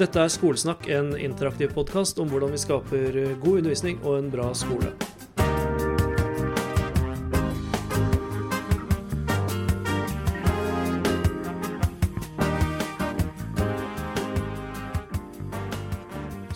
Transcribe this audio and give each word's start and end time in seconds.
Dette 0.00 0.22
er 0.24 0.30
Skolesnakk, 0.32 0.86
en 0.88 1.10
interaktiv 1.20 1.74
podkast 1.76 2.16
om 2.22 2.30
hvordan 2.32 2.54
vi 2.54 2.60
skaper 2.62 3.16
god 3.42 3.58
undervisning 3.60 3.98
og 4.00 4.14
en 4.22 4.30
bra 4.32 4.46
skole. 4.56 4.88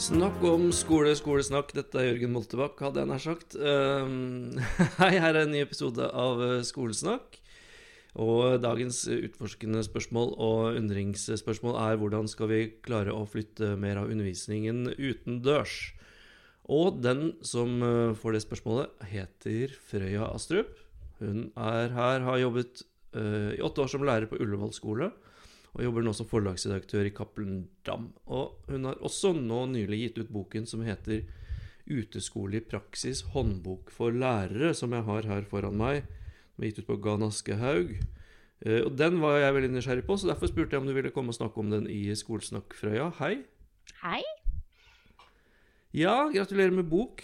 Snakk 0.01 0.41
om 0.49 0.71
skole, 0.73 1.13
skolesnakk. 1.19 1.77
Dette 1.77 2.01
er 2.01 2.15
Jørgen 2.15 2.33
Moltebakk, 2.33 2.81
hadde 2.89 3.05
jeg 3.05 3.13
nær 3.13 3.21
sagt. 3.21 3.59
Um, 3.61 4.57
hei, 5.03 5.13
her 5.21 5.35
er 5.35 5.43
en 5.45 5.53
ny 5.53 5.61
episode 5.67 6.09
av 6.09 6.41
Skolesnakk. 6.65 7.37
Og 8.17 8.63
dagens 8.65 9.03
utforskende 9.13 9.83
spørsmål 9.85 10.33
og 10.41 10.79
undringsspørsmål 10.79 11.77
er 11.83 11.99
hvordan 12.01 12.31
skal 12.33 12.49
vi 12.49 12.61
klare 12.85 13.13
å 13.13 13.27
flytte 13.29 13.75
mer 13.81 14.01
av 14.01 14.09
undervisningen 14.13 14.89
utendørs? 14.97 15.93
Og 16.73 16.99
den 17.05 17.37
som 17.47 17.77
eh, 17.85 18.17
får 18.19 18.35
det 18.35 18.43
spørsmålet, 18.47 19.05
heter 19.13 19.77
Frøya 19.91 20.31
Astrup. 20.33 20.73
Hun 21.21 21.51
er 21.55 21.93
her, 21.95 22.25
har 22.27 22.41
jobbet 22.43 22.83
uh, 23.17 23.53
i 23.57 23.63
åtte 23.65 23.81
år 23.81 23.89
som 23.89 24.03
lærer 24.05 24.29
på 24.29 24.37
Ullevål 24.37 24.75
skole. 24.77 25.07
Og 25.73 25.85
jobber 25.85 26.05
nå 26.05 26.13
som 26.17 26.29
forlagsredaktør 26.29 27.09
i 27.09 27.13
Cappelen 27.17 27.63
Dam. 27.89 28.11
Og 28.29 28.69
hun 28.69 28.85
har 28.89 29.01
også 29.05 29.33
nå 29.37 29.63
nylig 29.73 30.03
gitt 30.03 30.21
ut 30.21 30.35
boken 30.35 30.69
som 30.69 30.85
heter 30.85 31.25
'Uteskole 31.87 32.59
i 32.59 32.67
praksis 32.67 33.23
håndbok 33.33 33.93
for 33.95 34.11
lærere', 34.11 34.75
som 34.75 34.93
jeg 34.93 35.07
har 35.07 35.29
her 35.31 35.45
foran 35.49 35.79
meg. 35.79 36.03
Var 36.57 36.69
gitt 36.69 36.81
ut 36.81 36.89
på 36.89 36.99
Gan 37.05 37.27
Askehaug. 37.27 37.93
Uh, 38.65 38.81
og 38.87 38.95
den 38.97 39.21
var 39.21 39.37
jeg 39.43 39.57
veldig 39.59 39.73
nysgjerrig 39.75 40.07
på, 40.09 40.17
så 40.17 40.31
derfor 40.31 40.49
spurte 40.49 40.77
jeg 40.77 40.83
om 40.83 40.89
du 40.89 40.95
ville 40.97 41.13
komme 41.13 41.35
og 41.35 41.37
snakke 41.37 41.61
om 41.61 41.73
den 41.73 41.91
i 41.93 42.09
Skolesnakk, 42.17 42.77
Frøya. 42.79 43.11
Hei. 43.21 43.35
Hei. 44.01 44.23
Ja, 45.97 46.27
gratulerer 46.33 46.73
med 46.77 46.89
bok. 46.89 47.23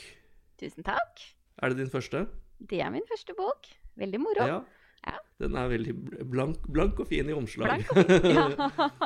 Tusen 0.60 0.84
takk. 0.86 1.24
Er 1.62 1.72
det 1.72 1.80
din 1.80 1.90
første? 1.92 2.26
Det 2.70 2.80
er 2.84 2.92
min 2.92 3.08
første 3.08 3.34
bok. 3.36 3.66
Veldig 4.00 4.20
moro. 4.20 4.46
Ja. 4.48 4.60
Ja. 5.06 5.18
Den 5.42 5.56
er 5.58 5.68
veldig 5.72 5.96
blank, 6.30 6.62
blank 6.72 7.00
og 7.02 7.08
fin 7.10 7.28
i 7.28 7.34
omslag. 7.34 7.82
Blank 7.82 7.90
og 7.90 8.04
fin, 8.22 8.36
ja. 8.36 9.02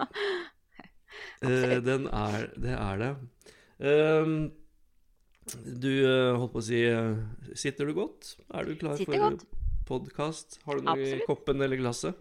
Eh, 1.42 1.78
den 1.84 2.06
er 2.06 2.46
det. 2.56 2.74
Er 2.76 2.96
det. 3.00 3.12
Um, 3.78 4.52
du 5.82 5.90
eh, 5.92 6.34
holdt 6.34 6.52
på 6.54 6.58
å 6.58 6.64
si 6.64 6.80
eh, 6.88 7.18
Sitter 7.54 7.86
du 7.86 7.94
godt? 7.94 8.32
Er 8.50 8.66
du 8.66 8.72
klar 8.80 8.96
Sitter 8.98 9.14
for 9.14 9.30
godt. 9.30 9.44
Podkast? 9.86 10.60
Har 10.66 10.78
du 10.78 10.86
noe 10.86 11.00
i 11.00 11.24
koppen 11.26 11.62
eller 11.64 11.80
glasset? 11.80 12.18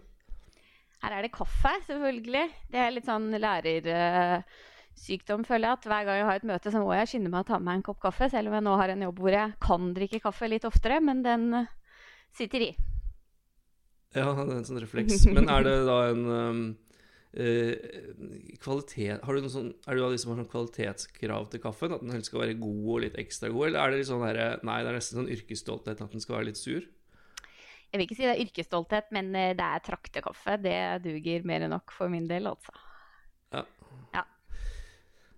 Her 1.02 1.18
er 1.18 1.26
det 1.26 1.34
kaffe, 1.34 1.72
selvfølgelig. 1.86 2.46
Det 2.72 2.80
er 2.80 2.94
litt 2.94 3.08
sånn 3.08 3.28
lærersykdom, 3.42 5.44
føler 5.46 5.68
jeg. 5.68 5.78
At 5.78 5.88
hver 5.90 6.08
gang 6.08 6.20
jeg 6.20 6.28
har 6.30 6.40
et 6.40 6.48
møte, 6.48 6.72
så 6.72 6.82
må 6.82 6.96
jeg 6.96 7.12
skynde 7.12 7.32
meg 7.32 7.44
å 7.44 7.50
ta 7.50 7.60
med 7.60 7.68
meg 7.68 7.80
en 7.80 7.86
kopp 7.90 8.00
kaffe. 8.06 8.30
Selv 8.32 8.50
om 8.50 8.56
jeg 8.56 8.66
nå 8.66 8.78
har 8.80 8.94
en 8.94 9.04
jobb 9.06 9.22
hvor 9.22 9.36
jeg 9.36 9.58
kan 9.62 9.92
drikke 9.96 10.22
kaffe 10.24 10.50
litt 10.50 10.66
oftere. 10.68 10.98
Men 11.04 11.22
den 11.26 11.46
eh, 11.60 11.70
sitter 12.36 12.70
i. 12.70 12.72
Ja, 14.16 14.32
det 14.40 14.48
er 14.48 14.56
en 14.56 14.68
sånn 14.70 14.82
refleks. 14.82 15.28
Men 15.28 15.52
er 15.52 15.68
det 15.68 15.76
da 15.86 16.00
en 16.08 16.26
um, 16.32 16.64
uh, 17.36 17.72
kvalitet 18.64 19.26
Har 19.26 19.36
du 19.36 19.44
noen 19.44 19.52
sånn, 19.52 19.72
Er 19.84 19.98
du 19.98 20.06
av 20.06 20.14
de 20.14 20.20
som 20.22 20.32
har 20.32 20.40
sånn 20.40 20.52
kvalitetskrav 20.54 21.50
til 21.52 21.62
kaffen? 21.62 21.92
At 21.92 22.04
den 22.04 22.16
helst 22.16 22.32
skal 22.32 22.46
være 22.46 22.60
god 22.62 22.92
og 22.96 23.02
litt 23.04 23.20
ekstra 23.20 23.52
god? 23.52 23.68
Eller 23.68 23.82
er 23.82 23.92
det 23.92 24.00
litt 24.00 24.10
sånn 24.10 24.24
der, 24.24 24.62
Nei, 24.64 24.80
det 24.80 24.92
er 24.92 25.02
nesten 25.02 25.20
sånn 25.20 25.34
yrkesstolthet 25.36 26.00
at 26.00 26.16
den 26.16 26.24
skal 26.24 26.40
være 26.40 26.54
litt 26.54 26.62
sur? 26.62 26.86
Jeg 27.92 28.00
vil 28.00 28.06
ikke 28.06 28.18
si 28.18 28.26
det 28.26 28.32
er 28.34 28.42
yrkesstolthet, 28.44 29.12
men 29.14 29.30
eh, 29.38 29.54
det 29.56 29.66
er 29.66 29.84
traktekaffe. 29.86 30.56
Det 30.62 30.76
duger 31.06 31.46
mer 31.48 31.66
enn 31.66 31.74
nok 31.76 31.94
for 31.94 32.12
min 32.12 32.26
del, 32.28 32.48
altså. 32.50 32.74
Ja. 33.54 33.62
ja. 34.14 34.24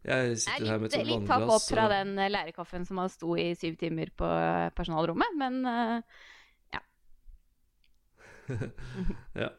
Jeg 0.08 0.40
sitter 0.40 0.64
litt, 0.64 0.70
her 0.72 0.82
med 0.82 0.88
et 0.88 0.96
vannglass. 0.96 1.12
litt 1.12 1.30
hakk 1.34 1.54
opp 1.58 1.68
fra 1.68 1.84
og- 1.84 1.94
den 1.94 2.14
lærekaffen 2.16 2.34
lærerkaffen 2.38 2.88
som 2.88 3.02
har 3.02 3.12
sto 3.12 3.36
i 3.36 3.50
syv 3.58 3.78
timer 3.80 4.12
på 4.16 4.26
eh, 4.26 4.68
personalrommet, 4.76 5.38
men 5.38 5.62
ja. 6.74 6.82
Ja. 9.44 9.50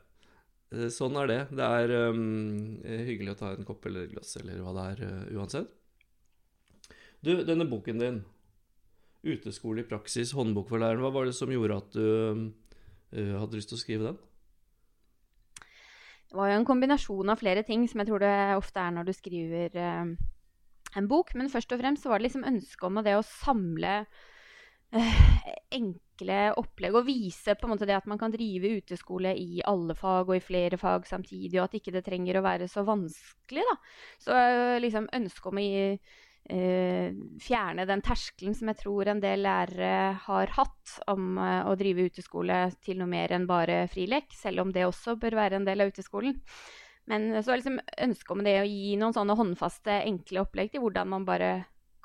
Eh, 0.74 0.90
Sånn 0.94 1.18
er 1.18 1.30
det. 1.30 1.40
Det 1.56 1.66
er 1.66 1.94
um, 2.12 2.80
hyggelig 2.86 3.36
å 3.36 3.40
ta 3.42 3.54
en 3.56 3.68
kopp 3.68 3.86
eller 3.90 4.06
et 4.06 4.14
glass 4.14 4.36
eller 4.42 4.62
hva 4.64 4.74
det 4.78 4.88
er, 4.94 5.06
uh, 5.10 5.40
uansett. 5.40 5.72
Du, 7.26 7.34
denne 7.44 7.68
boken 7.68 8.00
din, 8.00 8.20
'Uteskole 9.20 9.84
i 9.84 9.88
praksis 9.88 10.32
håndbok 10.32 10.70
for 10.70 10.80
læreren', 10.80 11.04
hva 11.04 11.12
var 11.12 11.26
det 11.28 11.36
som 11.36 11.52
gjorde 11.52 11.78
at 11.82 11.90
du 11.92 12.54
hadde 13.14 13.58
lyst 13.58 13.72
til 13.72 13.80
å 13.80 13.82
skrive 13.82 14.10
den? 14.10 14.20
Det 16.30 16.38
var 16.38 16.52
jo 16.52 16.60
en 16.60 16.68
kombinasjon 16.68 17.32
av 17.34 17.40
flere 17.42 17.64
ting, 17.66 17.88
som 17.90 18.04
jeg 18.04 18.12
tror 18.12 18.22
det 18.22 18.34
ofte 18.54 18.82
er 18.84 18.92
når 18.94 19.08
du 19.08 19.14
skriver 19.18 19.78
eh, 19.82 20.12
en 21.00 21.08
bok. 21.10 21.34
Men 21.38 21.50
først 21.50 21.74
og 21.74 21.82
fremst 21.82 22.06
var 22.06 22.20
det 22.20 22.28
liksom 22.28 22.46
ønsket 22.46 22.86
om 22.86 23.02
det 23.06 23.16
å 23.18 23.26
samle 23.26 23.96
eh, 24.94 25.24
enkle 25.74 26.40
opplegg 26.62 27.00
og 27.00 27.08
vise 27.08 27.56
på 27.58 27.66
en 27.66 27.74
måte 27.74 27.90
det 27.90 27.98
at 27.98 28.08
man 28.10 28.22
kan 28.22 28.34
drive 28.34 28.76
uteskole 28.78 29.34
i 29.42 29.64
alle 29.66 29.98
fag 29.98 30.30
og 30.30 30.38
i 30.38 30.44
flere 30.44 30.78
fag 30.78 31.10
samtidig, 31.10 31.58
og 31.58 31.66
at 31.66 31.80
ikke 31.80 31.96
det 31.98 32.06
trenger 32.06 32.38
å 32.38 32.46
være 32.46 32.70
så 32.70 32.86
vanskelig. 32.86 33.66
da. 33.66 33.78
Så 34.22 34.38
eh, 34.38 34.78
liksom 34.86 35.10
ønsket 35.18 35.50
om 35.50 35.62
å 35.62 35.66
gi, 35.66 35.86
eh, 35.98 36.28
fjerne 36.50 37.86
den 37.86 38.02
terskelen 38.02 38.56
som 38.58 38.72
jeg 38.72 38.80
tror 38.80 39.12
en 39.12 39.20
del 39.22 39.44
lærere 39.46 40.16
har 40.24 40.54
hatt 40.56 40.96
om 41.12 41.38
eh, 41.38 41.68
å 41.70 41.76
drive 41.78 42.08
uteskole 42.10 42.62
til 42.82 42.98
noe 43.02 43.10
mer 43.12 43.36
enn 43.36 43.46
bare 43.50 43.84
frilek, 43.92 44.34
selv 44.34 44.64
om 44.64 44.72
det 44.74 44.88
også 44.88 45.18
bør 45.22 45.38
være 45.38 45.60
en 45.60 45.68
del 45.68 45.84
av 45.84 45.92
uteskolen. 45.94 46.40
Men 47.10 47.32
så 47.42 47.54
er 47.54 47.62
liksom 47.62 47.80
ønsket 48.06 48.34
om 48.34 48.44
det 48.46 48.56
å 48.62 48.70
gi 48.70 48.96
noen 49.02 49.16
sånne 49.16 49.38
håndfaste, 49.38 50.02
enkle 50.06 50.44
opplegg 50.44 50.74
til 50.74 50.84
hvordan 50.84 51.10
man 51.10 51.26
bare 51.26 51.52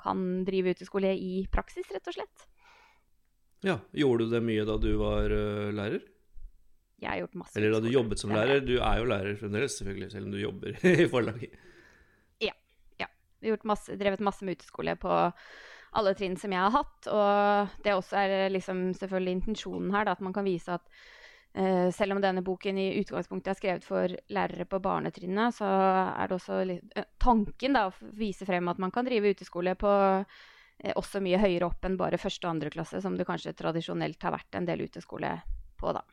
kan 0.01 0.21
drive 0.45 0.75
uteskole 0.75 1.13
i 1.13 1.45
praksis, 1.51 1.89
rett 1.93 2.09
og 2.09 2.17
slett. 2.17 2.45
Ja, 3.65 3.79
Gjorde 3.97 4.25
du 4.25 4.35
det 4.35 4.43
mye 4.45 4.65
da 4.67 4.77
du 4.81 4.91
var 4.99 5.31
uh, 5.33 5.73
lærer? 5.73 6.03
Jeg 7.01 7.09
har 7.09 7.21
gjort 7.23 7.37
masse 7.41 7.59
Eller 7.59 7.73
da 7.73 7.81
du 7.83 7.89
jobbet 7.91 8.21
som 8.21 8.33
lærer? 8.33 8.61
Du 8.65 8.75
er 8.77 8.99
jo 9.01 9.07
lærer 9.09 9.37
fremdeles, 9.39 9.77
selvfølgelig, 9.79 10.11
selv 10.13 10.29
om 10.29 10.35
du 10.35 10.41
jobber 10.41 10.85
i 11.05 11.07
forlaget. 11.11 11.57
Masse, 13.63 13.97
drevet 13.99 14.23
masse 14.23 14.45
med 14.45 14.57
uteskole 14.59 14.95
på 14.99 15.11
alle 15.95 16.13
trinn 16.17 16.37
som 16.39 16.53
jeg 16.53 16.61
har 16.61 16.73
hatt. 16.73 17.09
Og 17.11 17.75
det 17.83 17.93
også 17.95 18.17
er 18.23 18.49
liksom 18.53 18.89
selvfølgelig 18.97 19.37
intensjonen 19.39 19.93
her, 19.95 20.07
da, 20.07 20.15
at 20.15 20.25
man 20.25 20.35
kan 20.35 20.47
vise 20.47 20.75
at 20.75 20.83
uh, 21.57 21.91
selv 21.95 22.15
om 22.15 22.23
denne 22.23 22.43
boken 22.45 22.79
i 22.81 22.89
utgangspunktet 23.01 23.53
er 23.53 23.59
skrevet 23.59 23.87
for 23.87 24.17
lærere 24.35 24.67
på 24.69 24.81
barnetrinnet, 24.83 25.55
så 25.59 25.69
er 25.69 26.27
det 26.27 26.39
også 26.39 26.59
litt, 26.67 26.91
eh, 26.97 27.07
tanken 27.21 27.77
da, 27.77 27.87
å 27.89 28.13
vise 28.19 28.47
frem 28.47 28.71
at 28.71 28.81
man 28.81 28.93
kan 28.95 29.07
drive 29.07 29.35
uteskole 29.35 29.77
på 29.79 29.95
uh, 29.95 30.93
også 30.95 31.23
mye 31.23 31.39
høyere 31.39 31.69
opp 31.69 31.87
enn 31.87 31.99
bare 31.99 32.21
første 32.21 32.47
og 32.47 32.57
andre 32.57 32.73
klasse, 32.73 33.01
som 33.01 33.15
det 33.17 33.27
kanskje 33.27 33.55
tradisjonelt 33.57 34.27
har 34.27 34.35
vært 34.35 34.59
en 34.59 34.67
del 34.67 34.87
uteskole 34.89 35.37
på, 35.79 35.95
da. 35.95 36.03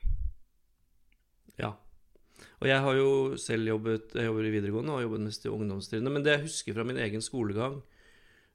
Og 2.62 2.69
jeg 2.69 2.80
har 2.80 2.94
jo 2.94 3.36
selv 3.36 3.66
jobbet 3.69 4.12
Jeg 4.14 4.25
jobber 4.28 4.44
i 4.47 4.50
videregående 4.54 4.92
og 4.97 5.03
jobbet 5.03 5.20
mest 5.26 5.44
i 5.47 5.48
ungdomstrinnet. 5.53 6.12
Men 6.12 6.22
det 6.22 6.32
jeg 6.36 6.42
husker 6.47 6.75
fra 6.75 6.84
min 6.84 6.97
egen 6.97 7.20
skolegang, 7.25 7.82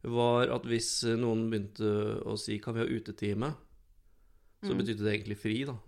var 0.03 0.47
at 0.53 0.63
hvis 0.69 1.03
noen 1.17 1.49
begynte 1.51 2.21
å 2.23 2.37
si 2.39 2.59
'kan 2.59 2.73
vi 2.75 2.79
ha 2.79 2.85
utetime', 2.87 3.53
så 4.63 4.71
Mm. 4.73 4.77
betydde 4.77 5.03
det 5.03 5.13
egentlig 5.13 5.37
fri, 5.37 5.63
da. 5.65 5.75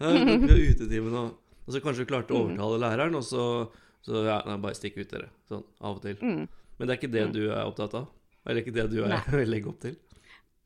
Vi 0.00 0.48
har 0.48 0.60
utetime 0.70 1.10
nå? 1.12 1.24
Og 1.66 1.74
så 1.74 1.80
kanskje 1.82 2.04
du 2.06 2.10
klarte 2.12 2.32
å 2.34 2.46
Mm. 2.46 2.56
overtale 2.56 2.78
læreren, 2.80 3.14
og 3.16 3.22
så, 3.24 3.70
så 4.02 4.24
ja, 4.24 4.42
nei, 4.46 4.56
bare 4.62 4.74
stikk 4.74 4.96
ut, 4.98 5.08
dere. 5.10 5.28
Sånn 5.50 5.64
av 5.80 5.96
og 5.96 6.02
til. 6.02 6.14
Mm. 6.22 6.48
Men 6.78 6.86
det 6.88 6.90
er 6.94 7.00
ikke 7.00 7.12
det 7.12 7.26
Mm. 7.26 7.32
du 7.32 7.50
er 7.50 7.64
opptatt 7.66 7.94
av? 7.94 8.08
Eller 8.46 8.62
ikke 8.62 8.72
det 8.74 8.90
du 8.90 9.02
er, 9.04 9.22
vil 9.30 9.48
legge 9.50 9.66
opp 9.68 9.80
til? 9.80 9.96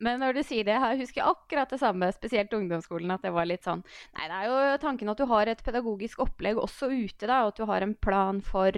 Men 0.01 0.21
når 0.23 0.39
du 0.39 0.41
sier 0.45 0.65
det, 0.65 0.73
jeg 0.73 1.01
husker 1.03 1.29
akkurat 1.29 1.69
det 1.69 1.77
samme, 1.81 2.09
spesielt 2.15 2.53
ungdomsskolen, 2.57 3.13
at 3.13 3.25
det 3.25 3.33
var 3.35 3.45
litt 3.45 3.67
sånn 3.67 3.83
Nei, 4.17 4.25
det 4.25 4.39
er 4.39 4.49
jo 4.49 4.81
tanken 4.81 5.13
at 5.13 5.21
du 5.21 5.27
har 5.29 5.51
et 5.51 5.61
pedagogisk 5.65 6.23
opplegg 6.25 6.57
også 6.57 6.89
ute, 6.89 7.27
da, 7.29 7.43
og 7.45 7.53
at 7.53 7.61
du 7.61 7.69
har 7.69 7.85
en 7.85 7.93
plan 7.93 8.41
for 8.45 8.75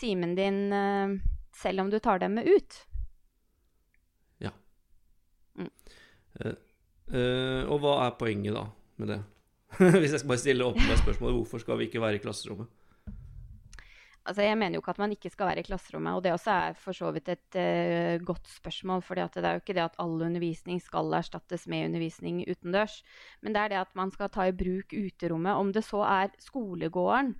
timen 0.00 0.34
din 0.38 0.60
eh, 0.74 1.16
selv 1.56 1.84
om 1.84 1.92
du 1.92 2.00
tar 2.02 2.20
dem 2.24 2.36
med 2.40 2.50
ut. 2.50 2.80
Eh, 7.14 7.62
og 7.70 7.78
hva 7.82 7.98
er 8.06 8.16
poenget 8.18 8.56
da 8.56 8.66
med 9.00 9.12
det? 9.14 9.20
Hvis 10.00 10.12
jeg 10.12 10.20
skal 10.20 10.30
bare 10.32 10.42
stille 10.42 10.72
med 10.74 10.98
spørsmålet 11.02 11.38
hvorfor 11.38 11.62
skal 11.62 11.78
vi 11.80 11.88
ikke 11.88 12.02
være 12.02 12.18
i 12.18 12.22
klasserommet? 12.22 12.68
Altså, 14.26 14.42
Jeg 14.42 14.58
mener 14.58 14.74
jo 14.74 14.82
ikke 14.82 14.94
at 14.96 14.98
man 14.98 15.12
ikke 15.14 15.30
skal 15.30 15.46
være 15.46 15.62
i 15.62 15.66
klasserommet, 15.68 16.16
og 16.18 16.24
det 16.24 16.32
også 16.34 16.50
er 16.50 16.78
for 16.80 16.96
så 16.96 17.12
vidt 17.14 17.28
et 17.30 17.58
uh, 17.58 18.24
godt 18.26 18.48
spørsmål. 18.50 19.02
For 19.06 19.14
det 19.14 19.28
er 19.38 19.54
jo 19.54 19.62
ikke 19.62 19.76
det 19.76 19.84
at 19.84 19.98
all 20.02 20.18
undervisning 20.26 20.80
skal 20.82 21.14
erstattes 21.14 21.68
med 21.70 21.86
undervisning 21.86 22.42
utendørs. 22.50 23.02
Men 23.40 23.54
det 23.54 23.62
er 23.62 23.68
det 23.68 23.78
at 23.84 23.94
man 23.94 24.10
skal 24.10 24.32
ta 24.34 24.48
i 24.48 24.56
bruk 24.56 24.90
uterommet, 24.90 25.54
om 25.54 25.72
det 25.72 25.84
så 25.86 26.02
er 26.02 26.34
skolegården, 26.42 27.36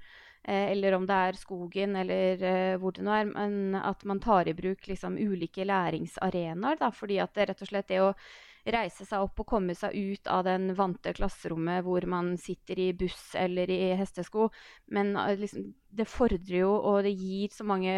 eh, 0.47 0.71
eller 0.71 0.95
om 0.95 1.07
det 1.11 1.21
er 1.29 1.41
skogen, 1.43 1.97
eller 1.97 2.47
eh, 2.53 2.79
hvor 2.79 2.95
det 2.95 3.05
nå 3.05 3.11
er. 3.19 3.33
Men 3.35 3.75
at 3.83 4.05
man 4.05 4.23
tar 4.23 4.47
i 4.47 4.55
bruk 4.55 4.87
liksom 4.87 5.19
ulike 5.19 5.67
læringsarenaer. 5.67 6.79
da, 6.79 6.91
fordi 6.91 7.19
at 7.19 7.35
det 7.35 7.51
rett 7.51 7.67
og 7.67 7.73
slett 7.73 7.89
det 7.91 8.03
å 8.05 8.15
reise 8.75 9.05
seg 9.07 9.23
opp 9.23 9.41
og 9.43 9.49
komme 9.51 9.75
seg 9.79 9.95
ut 9.95 10.27
av 10.31 10.45
den 10.47 10.75
vante 10.79 11.13
klasserommet 11.17 11.85
hvor 11.87 12.03
man 12.11 12.27
sitter 12.41 12.79
i 12.83 12.93
buss 12.99 13.35
eller 13.39 13.71
i 13.71 13.95
hestesko. 13.99 14.43
Men 14.95 15.07
eh, 15.21 15.39
liksom, 15.43 15.63
det 15.97 16.07
fordrer 16.11 16.59
jo, 16.65 16.73
og 16.77 16.97
det 17.07 17.15
gir 17.15 17.49
så 17.55 17.65
mange 17.69 17.95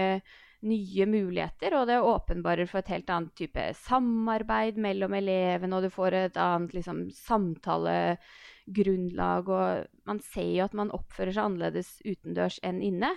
nye 0.66 1.06
muligheter, 1.06 1.70
og 1.78 1.86
det 1.86 2.00
åpenbarer 2.02 2.66
for 2.66 2.80
et 2.80 2.88
helt 2.90 3.10
annet 3.14 3.30
type 3.38 3.62
samarbeid 3.78 4.74
mellom 4.82 5.14
elevene, 5.14 5.76
og 5.76 5.82
du 5.86 5.90
får 5.94 6.12
et 6.18 6.34
annet 6.42 6.74
liksom, 6.74 7.06
samtalegrunnlag. 7.14 9.48
Og 9.48 9.86
man 10.10 10.18
ser 10.26 10.50
jo 10.56 10.64
at 10.66 10.74
man 10.78 10.94
oppfører 10.94 11.32
seg 11.36 11.44
annerledes 11.46 11.90
utendørs 12.02 12.58
enn 12.66 12.82
inne. 12.82 13.10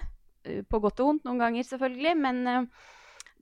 Eh, 0.46 0.62
på 0.66 0.80
godt 0.84 1.00
og 1.02 1.08
vondt 1.10 1.26
noen 1.28 1.40
ganger, 1.42 1.64
selvfølgelig, 1.68 2.16
men 2.22 2.38
uh, 2.48 2.66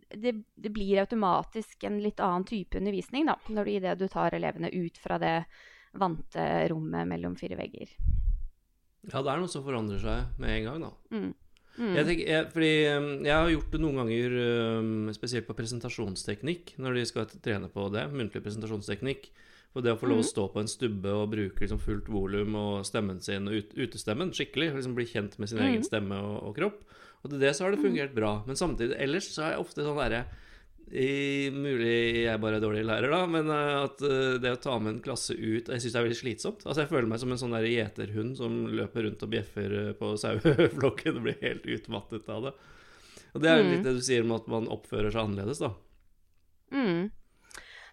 det, 0.09 0.33
det, 0.55 0.71
blir 0.73 1.01
automatisk 1.03 1.83
en 1.87 1.99
litt 2.03 2.21
annen 2.23 2.47
type 2.47 2.77
undervisning 2.77 3.27
da, 3.29 3.35
når 3.49 3.65
du, 3.65 3.71
i 3.71 3.83
det 3.83 3.97
du 3.99 4.07
tar 4.11 4.35
elevene 4.37 4.71
ut 4.73 4.97
fra 4.97 5.19
det 5.21 5.35
vante 5.99 6.45
rommet 6.69 7.07
mellom 7.09 7.35
fire 7.37 7.57
vegger. 7.59 7.91
Ja, 9.09 9.21
det 9.21 9.31
er 9.31 9.41
noe 9.41 9.51
som 9.51 9.65
forandrer 9.65 10.01
seg 10.01 10.41
med 10.41 10.55
en 10.57 10.67
gang, 10.67 10.87
da. 10.87 10.91
Mm. 11.15 11.29
Mm. 11.79 11.93
Jeg, 11.95 12.05
tenker, 12.09 12.25
jeg, 12.27 12.47
fordi 12.51 12.71
um, 12.91 13.11
jeg 13.23 13.35
har 13.35 13.51
gjort 13.53 13.69
det 13.75 13.79
noen 13.79 14.01
ganger, 14.01 14.33
um, 14.81 15.11
spesielt 15.15 15.47
på 15.47 15.55
presentasjonsteknikk, 15.55 16.73
når 16.81 16.97
de 16.97 17.05
skal 17.07 17.29
trene 17.39 17.69
på 17.71 17.85
det, 17.93 18.03
muntlig 18.11 18.43
presentasjonsteknikk. 18.43 19.29
For 19.69 19.85
det 19.85 19.93
å 19.93 19.99
få 20.01 20.07
lov 20.09 20.23
å 20.23 20.25
mm. 20.25 20.29
stå 20.31 20.47
på 20.49 20.61
en 20.63 20.69
stubbe 20.71 21.11
og 21.13 21.27
bruke 21.29 21.61
liksom 21.61 21.79
fullt 21.83 22.07
volum 22.09 22.55
og 22.57 22.87
stemmen 22.89 23.19
sin 23.21 23.45
og 23.47 23.59
ut, 23.59 23.75
utestemmen 23.77 24.31
skikkelig, 24.33 24.71
liksom 24.73 24.95
bli 24.97 25.05
kjent 25.05 25.37
med 25.37 25.51
sin 25.51 25.61
mm. 25.61 25.65
egen 25.67 25.85
stemme 25.85 26.17
og, 26.25 26.39
og, 26.47 26.55
kropp. 26.57 26.79
Og 27.23 27.31
til 27.31 27.41
det 27.41 27.55
så 27.55 27.65
har 27.65 27.75
det 27.75 27.83
fungert 27.83 28.13
bra. 28.15 28.39
Men 28.47 28.59
samtidig 28.59 28.97
ellers 28.99 29.27
så 29.33 29.45
er 29.45 29.55
jeg 29.55 29.65
ofte 29.65 29.83
sånn 29.83 29.99
derre 29.99 30.23
mulig 30.89 32.23
jeg 32.25 32.41
bare 32.41 32.57
er 32.57 32.63
dårlig 32.63 32.81
lærer, 32.87 33.11
da, 33.13 33.25
men 33.29 33.49
eh, 33.53 33.75
at 33.83 34.01
uh, 34.01 34.39
det 34.41 34.55
å 34.55 34.61
ta 34.61 34.79
med 34.79 34.95
en 34.95 35.01
klasse 35.03 35.35
ut 35.35 35.69
Jeg 35.69 35.81
syns 35.81 35.93
det 35.93 35.99
er 35.99 36.07
veldig 36.07 36.17
slitsomt. 36.17 36.65
Altså 36.65 36.81
Jeg 36.81 36.89
føler 36.89 37.07
meg 37.07 37.21
som 37.21 37.31
en 37.31 37.37
sånn 37.37 37.53
gjeterhund 37.61 38.37
som 38.37 38.65
løper 38.73 39.05
rundt 39.05 39.21
og 39.23 39.29
bjeffer 39.29 39.75
eh, 39.77 39.91
på 39.99 40.15
saueflokken 40.17 41.19
og 41.19 41.27
blir 41.27 41.37
helt 41.43 41.65
utmattet 41.69 42.29
av 42.29 42.49
det. 42.49 42.55
Og 43.35 43.43
det 43.43 43.51
er 43.51 43.59
jo 43.59 43.67
mm. 43.67 43.71
litt 43.75 43.85
det 43.85 43.93
du 43.99 44.01
sier 44.01 44.25
om 44.25 44.33
at 44.33 44.49
man 44.49 44.69
oppfører 44.73 45.13
seg 45.13 45.27
annerledes, 45.27 45.61
da. 45.61 45.75
Mm. 46.73 47.11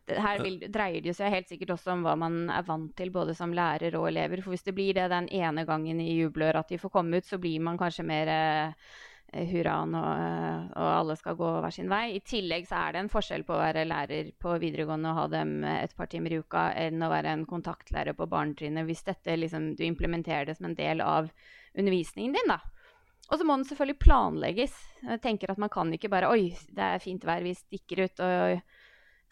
Det 0.07 0.23
her 0.23 0.41
vil, 0.41 0.57
dreier 0.71 1.03
det 1.03 1.17
seg 1.19 1.35
helt 1.35 1.51
sikkert 1.51 1.75
også 1.75 1.91
om 1.97 2.07
hva 2.07 2.15
man 2.17 2.47
er 2.55 2.65
vant 2.65 2.95
til, 2.97 3.11
både 3.13 3.35
som 3.37 3.53
lærer 3.53 3.99
og 3.99 4.07
elever. 4.09 4.41
For 4.41 4.55
hvis 4.55 4.65
det 4.65 4.73
blir 4.77 4.97
det 4.97 5.11
den 5.13 5.29
ene 5.35 5.67
gangen 5.69 6.01
i 6.01 6.15
jubelåret 6.15 6.63
at 6.63 6.73
de 6.73 6.81
får 6.81 6.95
komme 6.95 7.21
ut, 7.21 7.29
så 7.29 7.41
blir 7.43 7.61
man 7.67 7.77
kanskje 7.81 8.07
mer 8.07 8.31
eh, 8.33 8.89
Eh, 8.91 9.16
hurraen 9.33 9.95
og, 9.99 10.07
eh, 10.07 10.61
og, 10.77 10.91
alle 10.93 11.17
skal 11.19 11.37
gå 11.39 11.51
hver 11.61 11.75
sin 11.75 11.91
vei. 11.91 12.05
I 12.17 12.23
tillegg 12.25 12.69
så 12.69 12.79
er 12.81 12.95
det 12.95 13.03
en 13.03 13.13
forskjell 13.13 13.45
på 13.47 13.57
å 13.57 13.61
være 13.61 13.87
lærer 13.89 14.31
på 14.41 14.55
videregående 14.63 15.13
og 15.13 15.21
ha 15.21 15.27
dem 15.35 15.59
et 15.69 15.97
par 15.97 16.11
timer 16.13 16.33
i 16.33 16.41
uka, 16.41 16.71
enn 16.87 17.03
å 17.03 17.11
være 17.13 17.35
en 17.35 17.45
kontaktlærer 17.49 18.17
på 18.17 18.29
barnetrinnet, 18.31 18.87
hvis 18.89 19.05
dette 19.09 19.37
liksom, 19.37 19.75
du 19.77 19.85
implementerer 19.87 20.49
det 20.49 20.57
som 20.59 20.71
en 20.71 20.79
del 20.79 21.03
av 21.05 21.31
undervisningen 21.77 22.39
din. 22.39 22.55
da. 22.55 22.61
Og 23.27 23.41
så 23.41 23.45
må 23.47 23.57
den 23.59 23.67
selvfølgelig 23.67 24.03
planlegges. 24.05 24.75
Jeg 25.03 25.23
tenker 25.25 25.51
at 25.51 25.59
Man 25.59 25.73
kan 25.73 25.91
ikke 25.93 26.11
bare 26.13 26.31
Oi, 26.31 26.53
det 26.71 26.85
er 26.85 27.03
fint 27.03 27.25
vær, 27.27 27.43
vi 27.43 27.57
stikker 27.59 28.05
ut. 28.07 28.23
Og, 28.23 28.61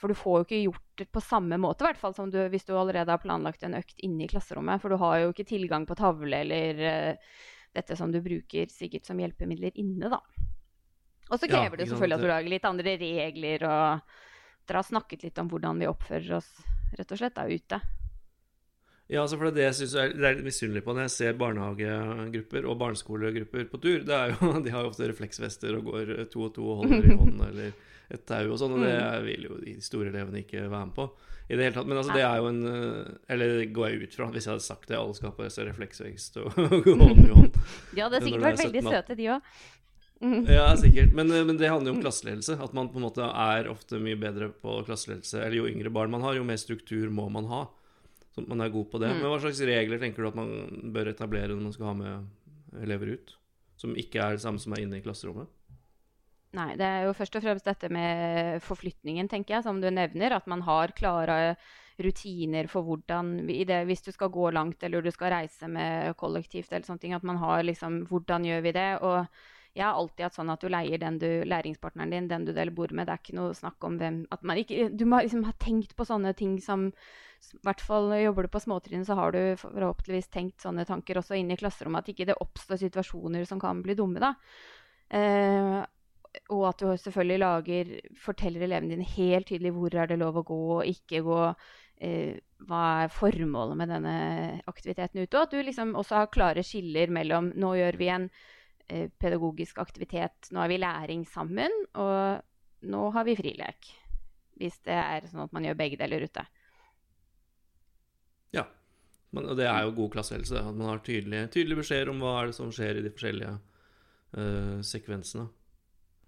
for 0.00 0.10
du 0.10 0.18
får 0.18 0.40
jo 0.40 0.44
ikke 0.48 0.62
gjort 0.64 0.98
det 0.98 1.06
på 1.14 1.22
samme 1.22 1.56
måte, 1.62 1.86
hvert 1.86 2.16
som 2.16 2.30
du, 2.30 2.40
hvis 2.50 2.66
du 2.66 2.74
allerede 2.74 3.14
har 3.14 3.22
planlagt 3.22 3.62
en 3.62 3.78
økt 3.78 4.00
inne 4.02 4.26
i 4.26 4.30
klasserommet. 4.30 4.82
For 4.82 4.90
du 4.90 4.98
har 4.98 5.20
jo 5.22 5.30
ikke 5.30 5.46
tilgang 5.46 5.86
på 5.86 5.96
tavle 5.98 6.42
eller 6.42 6.82
uh, 6.82 7.36
dette 7.74 7.96
som 7.98 8.12
du 8.12 8.20
bruker 8.22 8.70
sikkert 8.72 9.08
som 9.08 9.18
hjelpemidler 9.20 9.74
inne, 9.80 10.10
da. 10.12 10.20
Og 11.32 11.40
så 11.40 11.48
krever 11.48 11.74
ja, 11.74 11.80
det 11.80 11.88
selvfølgelig 11.90 12.18
at 12.18 12.24
du 12.24 12.30
lager 12.30 12.52
litt 12.52 12.68
andre 12.68 12.96
regler, 13.00 13.66
og 13.66 14.68
dere 14.68 14.80
har 14.80 14.86
snakket 14.86 15.26
litt 15.26 15.40
om 15.40 15.50
hvordan 15.50 15.80
vi 15.80 15.90
oppfører 15.90 16.38
oss 16.38 16.50
rett 16.98 17.14
og 17.14 17.20
slett 17.20 17.36
da 17.36 17.46
ute. 17.48 17.80
Ja, 19.12 19.20
altså 19.20 19.36
for 19.36 19.50
det, 19.50 19.58
det 19.58 19.64
jeg 19.66 19.90
er, 20.00 20.12
det 20.16 20.28
er 20.28 20.38
litt 20.38 20.46
misunnelig 20.46 20.82
på 20.84 20.94
når 20.96 21.06
jeg 21.06 21.14
ser 21.14 21.40
barnehagegrupper 21.40 22.68
og 22.70 22.78
barneskolegrupper 22.80 23.66
på 23.68 23.80
tur. 23.82 23.98
det 24.06 24.14
er 24.16 24.32
jo, 24.32 24.52
De 24.64 24.72
har 24.72 24.84
jo 24.84 24.92
ofte 24.92 25.08
refleksvester 25.10 25.76
og 25.76 25.90
går 25.90 26.14
to 26.32 26.46
og 26.46 26.54
to 26.56 26.64
og 26.64 26.84
holder 26.84 27.10
i 27.10 27.18
hånden 27.18 27.42
eller 27.50 27.74
et 28.12 28.26
tau 28.28 28.44
og 28.50 28.58
sånn, 28.60 28.76
og 28.76 28.84
det 28.84 28.96
mm. 28.96 29.28
vil 29.28 29.46
jo 29.48 29.60
de 29.62 29.76
store 29.84 30.10
elevene 30.12 30.42
ikke 30.44 30.66
være 30.66 30.88
med 30.90 30.96
på 30.96 31.08
i 31.48 31.56
det 31.56 31.66
hele 31.66 31.76
tatt. 31.76 31.88
Men 31.88 32.00
altså, 32.00 32.16
det 32.16 32.24
er 32.24 32.40
jo 32.40 32.50
en 32.50 32.60
eh, 32.70 33.14
Eller 33.34 33.54
det 33.58 33.70
går 33.76 33.88
jeg 33.90 34.02
ut 34.02 34.18
fra, 34.18 34.28
hvis 34.32 34.48
jeg 34.48 34.54
hadde 34.54 34.66
sagt 34.66 34.88
det. 34.88 34.98
Alle 34.98 35.16
skal 35.16 35.34
på 35.36 35.44
refleksvekst 35.44 36.40
og 36.40 36.60
gå 36.86 36.98
hånd 37.00 37.24
i 37.24 37.30
hånd. 37.30 37.62
Ja, 37.98 38.08
det 38.08 38.20
er 38.20 38.28
sikkert 38.28 38.46
vært 38.48 38.62
veldig 38.64 38.84
søte, 38.88 39.18
de 39.18 39.30
òg. 39.36 39.54
ja, 40.48 40.66
sikkert. 40.80 41.12
Men, 41.16 41.32
eh, 41.32 41.44
men, 41.44 41.60
det 41.60 41.68
handler 41.68 41.92
jo 41.92 41.96
om 41.98 42.04
klasseledelse. 42.04 42.56
At 42.64 42.76
man 42.76 42.88
på 42.92 43.00
en 43.00 43.08
måte 43.08 43.28
er 43.28 43.68
ofte 43.72 44.00
mye 44.02 44.18
bedre 44.20 44.50
på 44.56 44.80
klasseledelse. 44.88 45.42
Eller 45.42 45.60
jo 45.60 45.68
yngre 45.68 45.92
barn 45.92 46.12
man 46.14 46.24
har, 46.24 46.38
jo 46.38 46.46
mer 46.48 46.60
struktur 46.60 47.12
må 47.12 47.28
man 47.32 47.50
ha. 47.52 47.66
Så 48.34 48.42
man 48.48 48.64
er 48.64 48.72
god 48.72 48.88
på 48.90 48.98
det. 49.02 49.12
Mm. 49.12 49.20
Men 49.20 49.30
hva 49.30 49.42
slags 49.44 49.60
regler 49.68 50.00
tenker 50.00 50.24
du 50.24 50.30
at 50.32 50.38
man 50.38 50.54
bør 50.94 51.12
etablere 51.12 51.52
når 51.52 51.68
man 51.68 51.76
skal 51.76 51.92
ha 51.92 51.98
med 51.98 52.80
elever 52.86 53.14
ut? 53.18 53.36
Som 53.78 53.92
ikke 54.00 54.22
er 54.22 54.38
det 54.38 54.42
samme 54.42 54.62
som 54.62 54.72
er 54.74 54.86
inne 54.86 54.98
i 54.98 55.04
klasserommet? 55.04 55.50
Nei, 56.54 56.74
det 56.78 56.86
er 56.86 57.08
jo 57.08 57.14
først 57.18 57.34
og 57.38 57.42
fremst 57.42 57.66
dette 57.66 57.88
med 57.90 58.60
forflytningen, 58.62 59.28
tenker 59.30 59.56
jeg, 59.56 59.66
som 59.66 59.80
du 59.82 59.88
nevner. 59.90 60.36
At 60.36 60.46
man 60.50 60.62
har 60.66 60.94
klare 60.94 61.56
rutiner 61.98 62.66
for 62.70 62.86
hvordan 62.86 63.46
det, 63.46 63.84
Hvis 63.86 64.02
du 64.02 64.12
skal 64.12 64.30
gå 64.34 64.50
langt 64.50 64.82
eller 64.82 65.02
du 65.02 65.10
skal 65.14 65.30
reise 65.30 65.68
med 65.70 66.16
kollektivt, 66.16 66.72
eller 66.72 66.86
sånne 66.86 67.00
ting, 67.00 67.14
at 67.14 67.22
man 67.22 67.36
har 67.36 67.62
liksom 67.62 68.06
Hvordan 68.10 68.44
gjør 68.44 68.62
vi 68.62 68.72
det? 68.72 68.88
Og 69.02 69.26
jeg 69.74 69.84
har 69.84 69.98
alltid 69.98 70.22
hatt 70.22 70.36
sånn 70.38 70.50
at 70.54 70.62
du 70.62 70.70
leier 70.70 70.98
den 71.02 71.18
du, 71.18 71.28
læringspartneren 71.50 72.10
din, 72.10 72.28
den 72.30 72.44
du 72.46 72.52
deler 72.52 72.74
bord 72.74 72.92
med. 72.94 73.08
Det 73.08 73.14
er 73.14 73.22
ikke 73.22 73.38
noe 73.38 73.54
snakk 73.58 73.82
om 73.82 73.98
hvem 73.98 74.20
at 74.30 74.42
man 74.46 74.58
ikke, 74.58 74.88
Du 74.94 75.04
må 75.04 75.18
liksom 75.22 75.42
ha 75.48 75.54
tenkt 75.58 75.96
på 75.96 76.06
sånne 76.06 76.34
ting 76.38 76.60
som 76.62 76.92
i 77.44 77.58
hvert 77.66 77.82
fall 77.82 78.14
Jobber 78.16 78.46
du 78.46 78.48
på 78.54 78.62
småtrinnet, 78.62 79.06
så 79.06 79.18
har 79.18 79.34
du 79.34 79.56
forhåpentligvis 79.60 80.30
tenkt 80.32 80.62
sånne 80.62 80.86
tanker 80.86 81.18
også 81.18 81.34
inne 81.34 81.58
i 81.58 81.60
klasserommet. 81.60 82.06
At 82.06 82.14
ikke 82.14 82.28
det 82.30 82.38
oppstår 82.40 82.80
situasjoner 82.80 83.44
som 83.44 83.60
kan 83.60 83.82
bli 83.82 83.98
dumme. 83.98 84.22
da. 84.22 84.34
Uh, 85.12 85.82
og 86.52 86.64
at 86.68 86.82
du 86.82 86.90
selvfølgelig 86.98 87.40
lager, 87.42 87.92
forteller 88.20 88.66
elevene 88.66 88.94
dine 88.94 89.06
helt 89.14 89.48
tydelig 89.48 89.72
hvor 89.76 89.94
er 89.96 90.10
det 90.10 90.20
lov 90.20 90.40
å 90.40 90.46
gå 90.46 90.60
og 90.78 90.90
ikke 90.90 91.22
gå. 91.24 91.40
Eh, 92.04 92.40
hva 92.66 92.82
er 93.04 93.12
formålet 93.12 93.78
med 93.78 93.92
denne 93.92 94.16
aktiviteten 94.70 95.22
ute? 95.22 95.36
Og 95.36 95.46
at 95.46 95.54
du 95.54 95.62
liksom 95.62 95.94
også 96.00 96.18
har 96.18 96.32
klare 96.34 96.64
skiller 96.66 97.12
mellom 97.14 97.52
nå 97.60 97.74
gjør 97.78 98.00
vi 98.00 98.10
en 98.12 98.28
eh, 98.88 99.06
pedagogisk 99.20 99.78
aktivitet, 99.82 100.50
nå 100.50 100.64
har 100.64 100.72
vi 100.72 100.80
læring 100.82 101.24
sammen, 101.28 101.72
og 101.94 102.90
nå 102.90 103.04
har 103.14 103.28
vi 103.28 103.38
frilek. 103.38 103.92
Hvis 104.58 104.78
det 104.86 104.96
er 104.98 105.26
sånn 105.30 105.46
at 105.46 105.54
man 105.54 105.66
gjør 105.66 105.78
begge 105.78 105.98
deler 105.98 106.26
ute. 106.26 106.44
Ja. 108.54 108.68
Men, 109.34 109.48
og 109.50 109.58
det 109.58 109.66
er 109.66 109.82
jo 109.82 109.96
god 109.96 110.12
klasseledelse. 110.14 110.60
At 110.62 110.76
man 110.78 110.92
har 110.92 111.00
tydelige, 111.02 111.48
tydelige 111.56 111.80
beskjeder 111.80 112.12
om 112.12 112.20
hva 112.22 112.36
er 112.40 112.50
det 112.50 112.58
som 112.58 112.70
skjer 112.74 113.00
i 113.00 113.02
de 113.02 113.10
forskjellige 113.10 113.54
eh, 114.38 114.76
sekvensene 114.86 115.48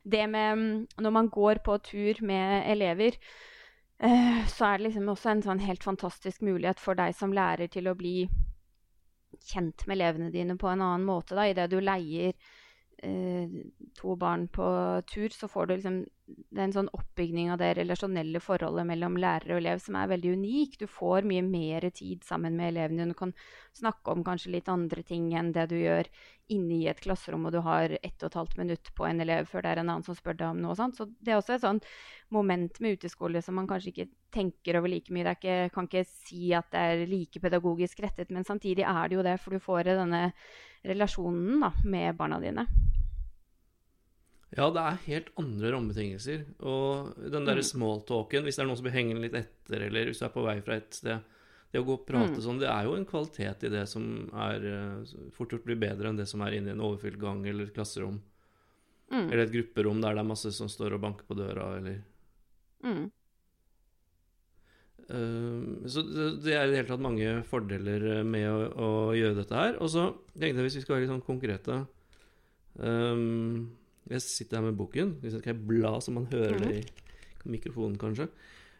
det 0.06 0.24
med 0.30 0.58
mm, 0.58 0.86
Når 1.02 1.10
man 1.10 1.28
går 1.28 1.62
på 1.64 1.78
tur 1.78 2.22
med 2.22 2.70
elever, 2.70 3.18
eh, 3.98 4.42
så 4.46 4.64
er 4.68 4.78
det 4.78 4.88
liksom 4.88 5.08
også 5.12 5.32
en 5.32 5.42
sånn 5.42 5.64
helt 5.66 5.84
fantastisk 5.84 6.44
mulighet 6.46 6.80
for 6.80 6.98
deg 6.98 7.14
som 7.16 7.34
lærer 7.34 7.70
til 7.72 7.88
å 7.90 7.96
bli 7.98 8.28
kjent 9.46 9.86
med 9.86 9.98
elevene 9.98 10.30
dine 10.32 10.56
på 10.58 10.70
en 10.70 10.82
annen 10.82 11.06
måte. 11.06 11.34
da, 11.34 11.46
Idet 11.48 11.70
du 11.70 11.80
leier 11.80 12.32
eh, 13.02 13.56
to 13.98 14.16
barn 14.16 14.48
på 14.48 14.68
tur, 15.10 15.28
så 15.28 15.48
får 15.48 15.66
du 15.66 15.76
liksom 15.76 16.04
det 16.26 16.58
er 16.58 16.64
en 16.64 16.74
sånn 16.74 16.88
oppbygning 16.96 17.52
av 17.54 17.60
det 17.60 17.68
relasjonelle 17.78 18.40
forholdet 18.42 18.86
mellom 18.88 19.14
lærer 19.20 19.52
og 19.54 19.60
elev 19.60 19.82
som 19.82 19.94
er 19.98 20.08
veldig 20.10 20.32
unik. 20.40 20.78
Du 20.80 20.86
får 20.90 21.26
mye 21.28 21.44
mer 21.46 21.86
tid 21.94 22.24
sammen 22.26 22.56
med 22.58 22.72
elevene. 22.72 23.06
Du 23.12 23.14
kan 23.18 23.34
snakke 23.76 24.10
om 24.10 24.24
kanskje 24.26 24.56
litt 24.56 24.70
andre 24.72 25.04
ting 25.06 25.28
enn 25.38 25.52
det 25.54 25.68
du 25.70 25.76
gjør 25.78 26.10
inne 26.50 26.80
i 26.80 26.88
et 26.90 27.02
klasserom, 27.02 27.46
og 27.46 27.54
du 27.54 27.60
har 27.62 27.94
ett 28.00 28.22
og 28.22 28.28
et 28.28 28.38
halvt 28.40 28.58
minutt 28.58 28.90
på 28.98 29.06
en 29.06 29.22
elev 29.22 29.46
før 29.50 29.62
det 29.62 29.72
er 29.72 29.82
en 29.82 29.92
annen 29.92 30.06
som 30.06 30.18
spør 30.18 30.38
deg 30.40 30.48
om 30.50 30.64
noe. 30.64 30.74
Sånt. 30.78 30.98
Så 30.98 31.06
det 31.20 31.34
er 31.34 31.38
også 31.38 31.56
et 31.56 31.66
sånt 31.66 31.86
moment 32.34 32.82
med 32.82 32.98
uteskole 32.98 33.42
som 33.42 33.58
man 33.60 33.70
kanskje 33.70 33.92
ikke 33.94 34.10
tenker 34.34 34.80
over 34.80 34.90
like 34.90 35.14
mye. 35.14 35.36
Jeg 35.46 35.70
kan 35.74 35.86
ikke 35.86 36.06
si 36.10 36.50
at 36.58 36.72
det 36.74 36.82
er 36.82 37.06
like 37.10 37.42
pedagogisk 37.42 38.02
rettet, 38.02 38.34
men 38.34 38.46
samtidig 38.46 38.86
er 38.86 39.06
det 39.06 39.20
jo 39.20 39.26
det, 39.26 39.38
for 39.42 39.54
du 39.54 39.62
får 39.62 39.92
denne 39.94 40.28
relasjonen 40.86 41.62
da, 41.68 41.74
med 41.86 42.18
barna 42.18 42.42
dine. 42.42 42.66
Ja, 44.56 44.70
det 44.72 44.82
er 44.82 45.00
helt 45.04 45.32
andre 45.36 45.70
rammebetingelser. 45.74 46.44
Og 46.64 47.16
den 47.20 47.48
derre 47.48 47.64
mm. 47.64 47.70
smalltalken, 47.70 48.46
hvis 48.46 48.56
det 48.56 48.64
er 48.64 48.70
noen 48.70 48.78
som 48.80 48.86
blir 48.86 48.96
hengende 48.96 49.26
litt 49.26 49.36
etter, 49.36 49.84
eller 49.88 50.08
hvis 50.08 50.22
du 50.22 50.26
er 50.28 50.32
på 50.32 50.44
vei 50.46 50.56
fra 50.64 50.78
et 50.80 50.96
sted 50.96 51.34
Det 51.74 51.82
å 51.82 51.84
gå 51.84 51.96
og 51.98 52.06
prate 52.08 52.38
mm. 52.38 52.44
sånn, 52.44 52.60
det 52.62 52.70
er 52.72 52.86
jo 52.86 52.94
en 52.96 53.08
kvalitet 53.08 53.66
i 53.66 53.72
det 53.72 53.82
som 53.90 54.06
er 54.46 54.64
eh, 54.70 55.14
fort 55.34 55.52
gjort 55.52 55.66
blir 55.66 55.80
bedre 55.82 56.08
enn 56.08 56.20
det 56.20 56.28
som 56.30 56.40
er 56.46 56.56
inne 56.56 56.70
i 56.70 56.76
en 56.76 56.82
overfylt 56.86 57.18
gang 57.20 57.42
eller 57.44 57.66
et 57.66 57.74
klasserom. 57.76 58.20
Mm. 59.10 59.26
Eller 59.26 59.42
et 59.44 59.52
grupperom 59.52 60.00
der 60.00 60.16
det 60.16 60.22
er 60.22 60.30
masse 60.30 60.52
som 60.54 60.70
står 60.72 60.96
og 60.96 61.02
banker 61.04 61.26
på 61.28 61.36
døra, 61.36 61.66
eller 61.76 61.98
mm. 62.86 63.02
uh, 65.10 65.90
Så 65.90 66.06
det 66.06 66.54
er 66.54 66.64
i 66.64 66.70
det 66.70 66.80
hele 66.80 66.88
tatt 66.88 67.04
mange 67.04 67.34
fordeler 67.50 68.22
med 68.24 68.46
å, 68.48 68.62
å 68.72 68.92
gjøre 69.18 69.42
dette 69.42 69.58
her. 69.58 69.76
Og 69.82 69.92
så 69.92 70.08
tenkte 70.32 70.54
jeg 70.54 70.70
hvis 70.70 70.78
vi 70.80 70.86
skal 70.86 70.96
være 70.96 71.04
litt 71.04 71.12
sånn 71.12 71.26
konkrete 71.26 71.82
um, 72.78 73.66
jeg 74.10 74.22
sitter 74.22 74.60
her 74.60 74.68
med 74.68 74.78
boken. 74.78 75.16
Hvis 75.22 75.36
jeg 75.36 75.44
skal 75.44 75.66
bla 75.68 75.96
så 76.00 76.14
man 76.14 76.28
hører 76.30 76.58
det 76.62 76.76
i 76.78 77.50
mikrofonen, 77.56 77.98
kanskje. 77.98 78.28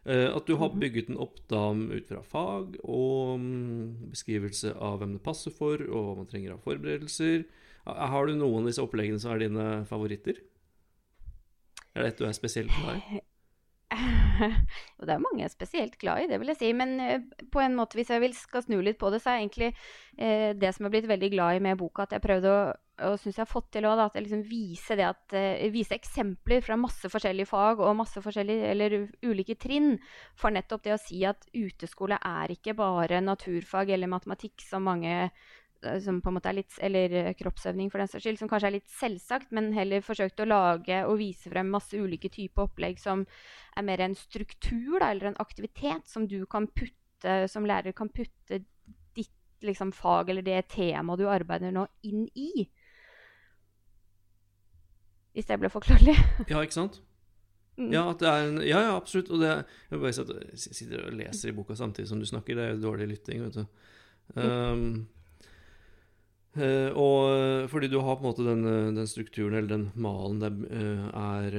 Eh, 0.07 0.29
at 0.31 0.47
du 0.47 0.55
har 0.55 0.71
mhm. 0.71 0.81
bygget 0.81 1.09
den 1.11 1.19
opp 1.19 1.41
da 1.51 1.69
ut 1.75 2.09
fra 2.09 2.23
fag 2.23 2.77
og 2.85 3.41
mm, 3.43 4.11
beskrivelse 4.13 4.77
av 4.79 5.01
hvem 5.01 5.17
det 5.17 5.25
passer 5.25 5.55
for, 5.55 5.83
og 5.83 6.09
hva 6.09 6.19
man 6.21 6.29
trenger 6.31 6.55
av 6.55 6.63
forberedelser. 6.67 7.47
Har 7.87 8.27
du 8.27 8.35
noen 8.35 8.65
av 8.65 8.71
disse 8.71 8.83
oppleggene 8.83 9.19
som 9.23 9.35
er 9.35 9.47
dine 9.47 9.67
favoritter? 9.87 10.39
Er 11.95 12.05
det 12.05 12.13
et 12.13 12.21
du 12.21 12.27
er 12.29 12.37
spesielt 12.37 12.73
glad 12.75 12.99
i? 12.99 13.23
Det 15.07 15.13
er 15.13 15.23
mange 15.23 15.41
jeg 15.41 15.49
er 15.49 15.53
spesielt 15.53 15.95
glad 16.01 16.25
i, 16.25 16.27
det 16.29 16.37
vil 16.43 16.51
jeg 16.51 16.59
si. 16.61 16.73
Men 16.77 16.97
uh, 17.01 17.45
på 17.53 17.63
en 17.63 17.77
måte, 17.79 17.97
hvis 17.97 18.11
jeg 18.13 18.33
skal 18.37 18.65
snu 18.67 18.81
litt 18.85 18.99
på 19.01 19.09
det, 19.15 19.23
så 19.23 19.33
er 19.33 19.45
egentlig 19.45 19.71
uh, 19.73 20.51
det 20.59 20.75
som 20.75 20.85
jeg 20.85 20.89
har 20.89 20.95
blitt 20.97 21.09
veldig 21.09 21.31
glad 21.33 21.57
i 21.57 21.63
med 21.65 21.79
boka, 21.81 22.05
at 22.05 22.17
jeg 22.17 22.25
prøvde 22.25 22.53
å 22.53 22.59
og 23.05 23.19
syns 23.21 23.37
jeg 23.37 23.43
har 23.43 23.51
fått 23.51 23.69
til 23.77 23.89
òg, 23.89 24.01
at 24.01 24.17
jeg 24.17 24.25
liksom 24.25 24.45
viser, 24.49 25.03
at, 25.05 25.37
uh, 25.37 25.67
viser 25.75 25.99
eksempler 25.99 26.65
fra 26.65 26.79
masse 26.81 27.11
forskjellige 27.13 27.51
fag 27.51 27.83
og 27.85 27.99
masse 27.99 28.23
forskjellige, 28.25 28.71
eller 28.73 28.97
ulike 29.27 29.59
trinn. 29.61 29.97
For 30.39 30.55
nettopp 30.55 30.87
det 30.87 30.97
å 30.97 31.03
si 31.03 31.21
at 31.29 31.45
uteskole 31.53 32.17
er 32.17 32.57
ikke 32.57 32.77
bare 32.79 33.21
naturfag 33.25 33.93
eller 33.97 34.13
matematikk, 34.13 34.65
som 34.65 34.89
mange 34.89 35.29
som 36.03 36.21
på 36.21 36.31
en 36.31 36.37
måte 36.37 36.51
er 36.51 36.59
litt, 36.59 36.77
eller 36.83 37.15
kroppsøvning 37.39 37.91
for 37.93 38.01
den 38.01 38.11
saks 38.11 38.25
skyld, 38.25 38.39
som 38.41 38.51
kanskje 38.51 38.71
er 38.71 38.77
litt 38.79 38.93
selvsagt, 38.93 39.53
men 39.57 39.73
heller 39.77 40.05
forsøkt 40.05 40.41
å 40.43 40.49
lage 40.49 41.03
og 41.07 41.19
vise 41.21 41.53
frem 41.53 41.71
masse 41.73 41.99
ulike 41.99 42.31
typer 42.33 42.67
opplegg 42.67 43.01
som 43.03 43.27
er 43.77 43.87
mer 43.87 44.03
en 44.05 44.17
struktur 44.19 44.99
da, 45.01 45.11
eller 45.11 45.33
en 45.33 45.43
aktivitet 45.43 46.09
som 46.11 46.27
du 46.29 46.41
kan 46.51 46.69
putte, 46.69 47.37
som 47.53 47.69
lærer 47.69 47.97
kan 47.97 48.11
putte 48.13 48.63
ditt 49.17 49.65
liksom, 49.65 49.93
fag 49.97 50.33
eller 50.33 50.47
det 50.47 50.67
temaet 50.75 51.21
du 51.21 51.29
arbeider 51.31 51.75
nå, 51.75 51.87
inn 52.09 52.27
i. 52.35 52.67
Hvis 55.37 55.51
det 55.51 55.59
ble 55.61 55.69
forklarlig? 55.69 56.15
ja, 56.51 56.63
ikke 56.65 56.79
sant? 56.79 57.03
Mm. 57.77 57.91
Ja, 57.93 58.07
en, 58.09 58.63
ja, 58.65 58.81
ja, 58.87 58.95
absolutt. 58.97 59.29
Og 59.35 59.43
det, 59.43 59.51
jeg 59.91 60.01
bare 60.01 60.15
sitter 60.57 61.03
og 61.03 61.19
leser 61.19 61.51
i 61.51 61.57
boka 61.57 61.77
samtidig 61.77 62.09
som 62.09 62.23
du 62.23 62.25
snakker. 62.29 62.57
Det 62.57 62.65
er 62.65 62.73
jo 62.73 62.87
dårlig 62.87 63.11
lytting, 63.11 63.45
vet 63.45 63.61
du. 63.61 63.67
Um, 64.41 65.05
og 66.97 67.69
fordi 67.69 67.91
du 67.93 67.99
har 68.01 68.17
på 68.17 68.25
en 68.25 68.31
måte 68.31 68.47
den, 68.47 68.65
den 68.97 69.11
strukturen, 69.11 69.59
eller 69.59 69.69
den 69.69 69.85
malen, 69.93 70.41
der 70.41 70.57
er, 71.13 71.59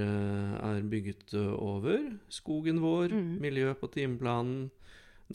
er, 0.58 0.82
bygget 0.90 1.38
over. 1.38 2.02
Skogen 2.34 2.82
vår, 2.82 3.14
mm. 3.14 3.36
miljø 3.44 3.76
på 3.78 3.92
timeplanen, 3.94 4.72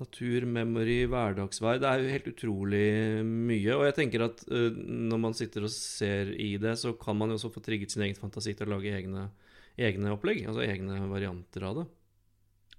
natur, 0.00 0.46
memory, 0.49 1.02
hverdagsvær. 1.11 1.80
Det 1.82 1.88
er 1.88 2.02
jo 2.02 2.12
helt 2.14 2.28
utrolig 2.32 2.87
mye. 3.26 3.72
Og 3.76 3.87
jeg 3.88 3.96
tenker 3.99 4.26
at 4.28 4.44
når 4.49 5.20
man 5.20 5.37
sitter 5.37 5.66
og 5.68 5.72
ser 5.75 6.32
i 6.37 6.54
det, 6.62 6.76
så 6.80 6.94
kan 6.99 7.18
man 7.18 7.32
jo 7.32 7.40
også 7.40 7.52
få 7.54 7.64
trigget 7.64 7.94
sin 7.94 8.04
egen 8.06 8.18
fantasi 8.18 8.54
til 8.56 8.70
å 8.70 8.76
lage 8.76 8.94
egne, 8.96 9.28
egne 9.76 10.14
opplegg. 10.14 10.44
Altså 10.49 10.64
egne 10.64 11.02
varianter 11.12 11.68
av 11.68 11.82
det. 11.82 11.87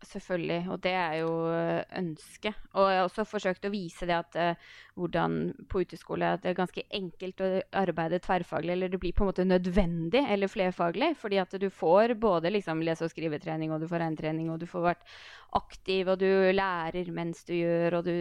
Selvfølgelig, 0.04 0.66
og 0.72 0.80
det 0.84 0.92
er 0.98 1.14
jo 1.22 1.32
eh, 1.54 1.84
ønsket. 2.00 2.58
Og 2.74 2.90
jeg 2.90 3.00
har 3.00 3.08
også 3.08 3.26
forsøkt 3.28 3.68
å 3.68 3.72
vise 3.74 4.08
det 4.10 4.16
at 4.18 4.38
uh, 4.38 4.74
hvordan 5.00 5.38
på 5.72 5.84
uteskole 5.84 6.34
at 6.36 6.44
det 6.44 6.52
er 6.52 6.58
ganske 6.58 6.84
enkelt 6.94 7.44
å 7.44 7.50
arbeide 7.80 8.20
tverrfaglig, 8.24 8.76
eller 8.76 8.92
det 8.92 9.00
blir 9.02 9.16
på 9.16 9.24
en 9.24 9.32
måte 9.32 9.48
nødvendig 9.48 10.26
eller 10.28 10.52
flerfaglig. 10.52 11.14
Fordi 11.22 11.40
at 11.42 11.56
du 11.62 11.70
får 11.72 12.16
både 12.22 12.52
liksom 12.54 12.84
lese- 12.84 13.08
og 13.08 13.14
skrivetrening, 13.14 13.72
og 13.72 13.84
du 13.84 13.88
får 13.92 14.04
regntrening, 14.04 14.52
og 14.52 14.60
du 14.62 14.68
får 14.70 14.88
vært 14.90 15.16
aktiv, 15.60 16.12
og 16.12 16.20
du 16.22 16.30
lærer 16.56 17.12
mens 17.16 17.46
du 17.48 17.56
gjør, 17.56 18.00
og 18.00 18.10
du 18.10 18.16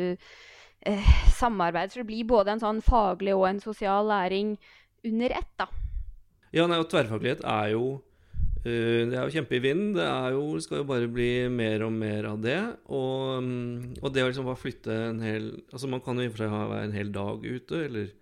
uh, 0.88 1.12
samarbeider. 1.34 1.92
Så 1.92 2.02
det 2.04 2.10
blir 2.12 2.30
både 2.30 2.54
en 2.54 2.62
sånn 2.62 2.84
faglig 2.86 3.34
og 3.34 3.48
en 3.50 3.62
sosial 3.64 4.10
læring 4.12 4.56
under 5.08 5.38
ett, 5.42 5.52
da. 5.58 5.68
Ja, 6.52 6.66
nei, 6.68 6.78
og 6.82 6.90
tverrfaglighet 6.92 7.46
er 7.48 7.72
jo 7.72 7.84
det 8.62 9.16
er 9.16 9.24
jo 9.26 9.34
kjempe 9.34 9.56
i 9.58 9.62
vinden. 9.62 9.94
Det 9.96 10.06
jo, 10.34 10.42
skal 10.62 10.82
jo 10.82 10.88
bare 10.88 11.08
bli 11.10 11.48
mer 11.50 11.82
og 11.86 11.94
mer 11.96 12.28
av 12.30 12.42
det. 12.44 12.60
Og, 12.94 13.42
mm, 13.42 14.02
og 14.02 14.12
det 14.14 14.22
å 14.22 14.28
liksom 14.28 14.46
bare 14.46 14.60
flytte 14.60 14.98
en 15.08 15.22
hel 15.24 15.48
Altså 15.72 15.90
Man 15.90 16.02
kan 16.04 16.18
jo 16.18 16.26
i 16.26 16.30
og 16.30 16.36
for 16.36 16.44
seg 16.44 16.54
være 16.54 16.84
en 16.86 16.94
hel 16.94 17.10
dag 17.14 17.42
ute, 17.42 17.80
eller 17.88 18.12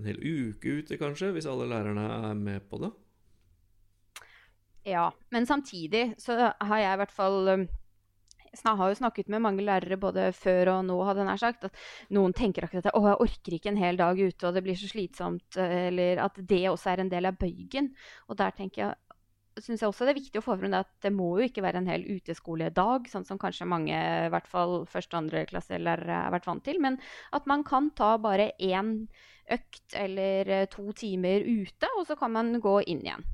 en 0.00 0.08
hel 0.08 0.18
uke 0.18 0.80
ute, 0.80 0.98
kanskje, 0.98 1.30
hvis 1.36 1.46
alle 1.50 1.68
lærerne 1.70 2.08
er 2.30 2.34
med 2.38 2.66
på 2.70 2.80
det. 2.82 2.90
Ja, 4.88 5.12
men 5.30 5.46
samtidig 5.46 6.16
så 6.18 6.34
har 6.34 6.78
jeg 6.80 6.96
i 6.96 7.00
hvert 7.04 7.14
fall 7.14 7.68
jeg 8.52 8.76
har 8.76 8.90
jo 8.90 8.96
snakket 8.98 9.30
med 9.32 9.40
mange 9.40 9.64
lærere 9.64 9.96
både 9.96 10.26
før 10.36 10.74
og 10.74 10.84
nå, 10.84 10.98
hadde 11.08 11.24
nær 11.24 11.40
sagt, 11.40 11.64
at 11.64 12.12
noen 12.12 12.34
tenker 12.36 12.66
akkurat 12.66 12.90
at 12.90 12.94
'Å, 12.94 13.06
jeg 13.08 13.20
orker 13.24 13.54
ikke 13.56 13.70
en 13.72 13.80
hel 13.80 13.96
dag 13.96 14.18
ute, 14.18 14.46
og 14.46 14.54
det 14.54 14.62
blir 14.62 14.76
så 14.76 14.90
slitsomt', 14.90 15.56
eller 15.56 16.20
at 16.20 16.36
det 16.36 16.68
også 16.68 16.92
er 16.92 17.00
en 17.00 17.08
del 17.08 17.26
av 17.26 17.38
bøygen. 17.40 17.94
Og 18.28 18.36
der 18.36 18.50
tenker 18.50 18.82
jeg 18.82 18.94
syns 19.60 19.82
jeg 19.82 19.90
også 19.90 20.06
det 20.06 20.14
er 20.14 20.20
viktig 20.20 20.40
å 20.40 20.44
få 20.44 20.56
frem 20.60 20.72
at 20.76 20.88
det 21.04 21.12
må 21.12 21.28
jo 21.38 21.48
ikke 21.48 21.64
være 21.64 21.82
en 21.82 21.90
hel 21.90 22.06
uteskoledag, 22.08 23.10
sånn 23.10 23.26
som 23.28 23.40
kanskje 23.40 23.68
mange, 23.68 23.92
i 23.92 24.30
hvert 24.32 24.48
fall 24.48 24.82
første- 24.88 25.18
og 25.18 25.24
andreklasselærere 25.24 26.22
har 26.24 26.32
vært 26.34 26.48
vant 26.48 26.64
til. 26.64 26.80
Men 26.80 26.98
at 27.36 27.46
man 27.50 27.64
kan 27.66 27.90
ta 27.98 28.14
bare 28.22 28.52
én 28.58 28.94
økt 29.52 29.96
eller 29.98 30.48
eh, 30.48 30.66
to 30.72 30.92
timer 30.96 31.44
ute, 31.44 31.90
og 31.98 32.06
så 32.08 32.16
kan 32.16 32.32
man 32.32 32.54
gå 32.62 32.78
inn 32.86 33.04
igjen. 33.04 33.26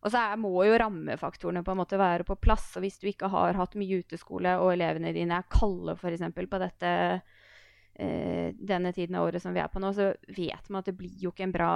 Og 0.00 0.12
så 0.14 0.22
må 0.40 0.54
jo 0.64 0.78
rammefaktorene 0.80 1.62
på 1.64 1.74
en 1.74 1.80
måte 1.82 2.00
være 2.00 2.24
på 2.24 2.38
plass. 2.40 2.70
Og 2.78 2.86
hvis 2.86 2.96
du 3.02 3.10
ikke 3.10 3.28
har 3.32 3.58
hatt 3.58 3.76
mye 3.76 4.00
uteskole, 4.00 4.56
og 4.62 4.72
elevene 4.72 5.12
dine 5.12 5.42
er 5.42 5.50
kalde 5.52 5.92
f.eks. 5.98 6.24
på 6.32 6.60
dette, 6.62 6.92
eh, 8.00 8.56
denne 8.56 8.94
tiden 8.96 9.18
av 9.20 9.28
året 9.28 9.44
som 9.44 9.52
vi 9.52 9.60
er 9.60 9.68
på 9.68 9.82
nå, 9.82 9.92
så 9.92 10.14
vet 10.32 10.70
man 10.70 10.80
at 10.80 10.88
det 10.88 10.96
blir 10.96 11.20
jo 11.20 11.34
ikke 11.34 11.50
en 11.50 11.56
bra 11.56 11.72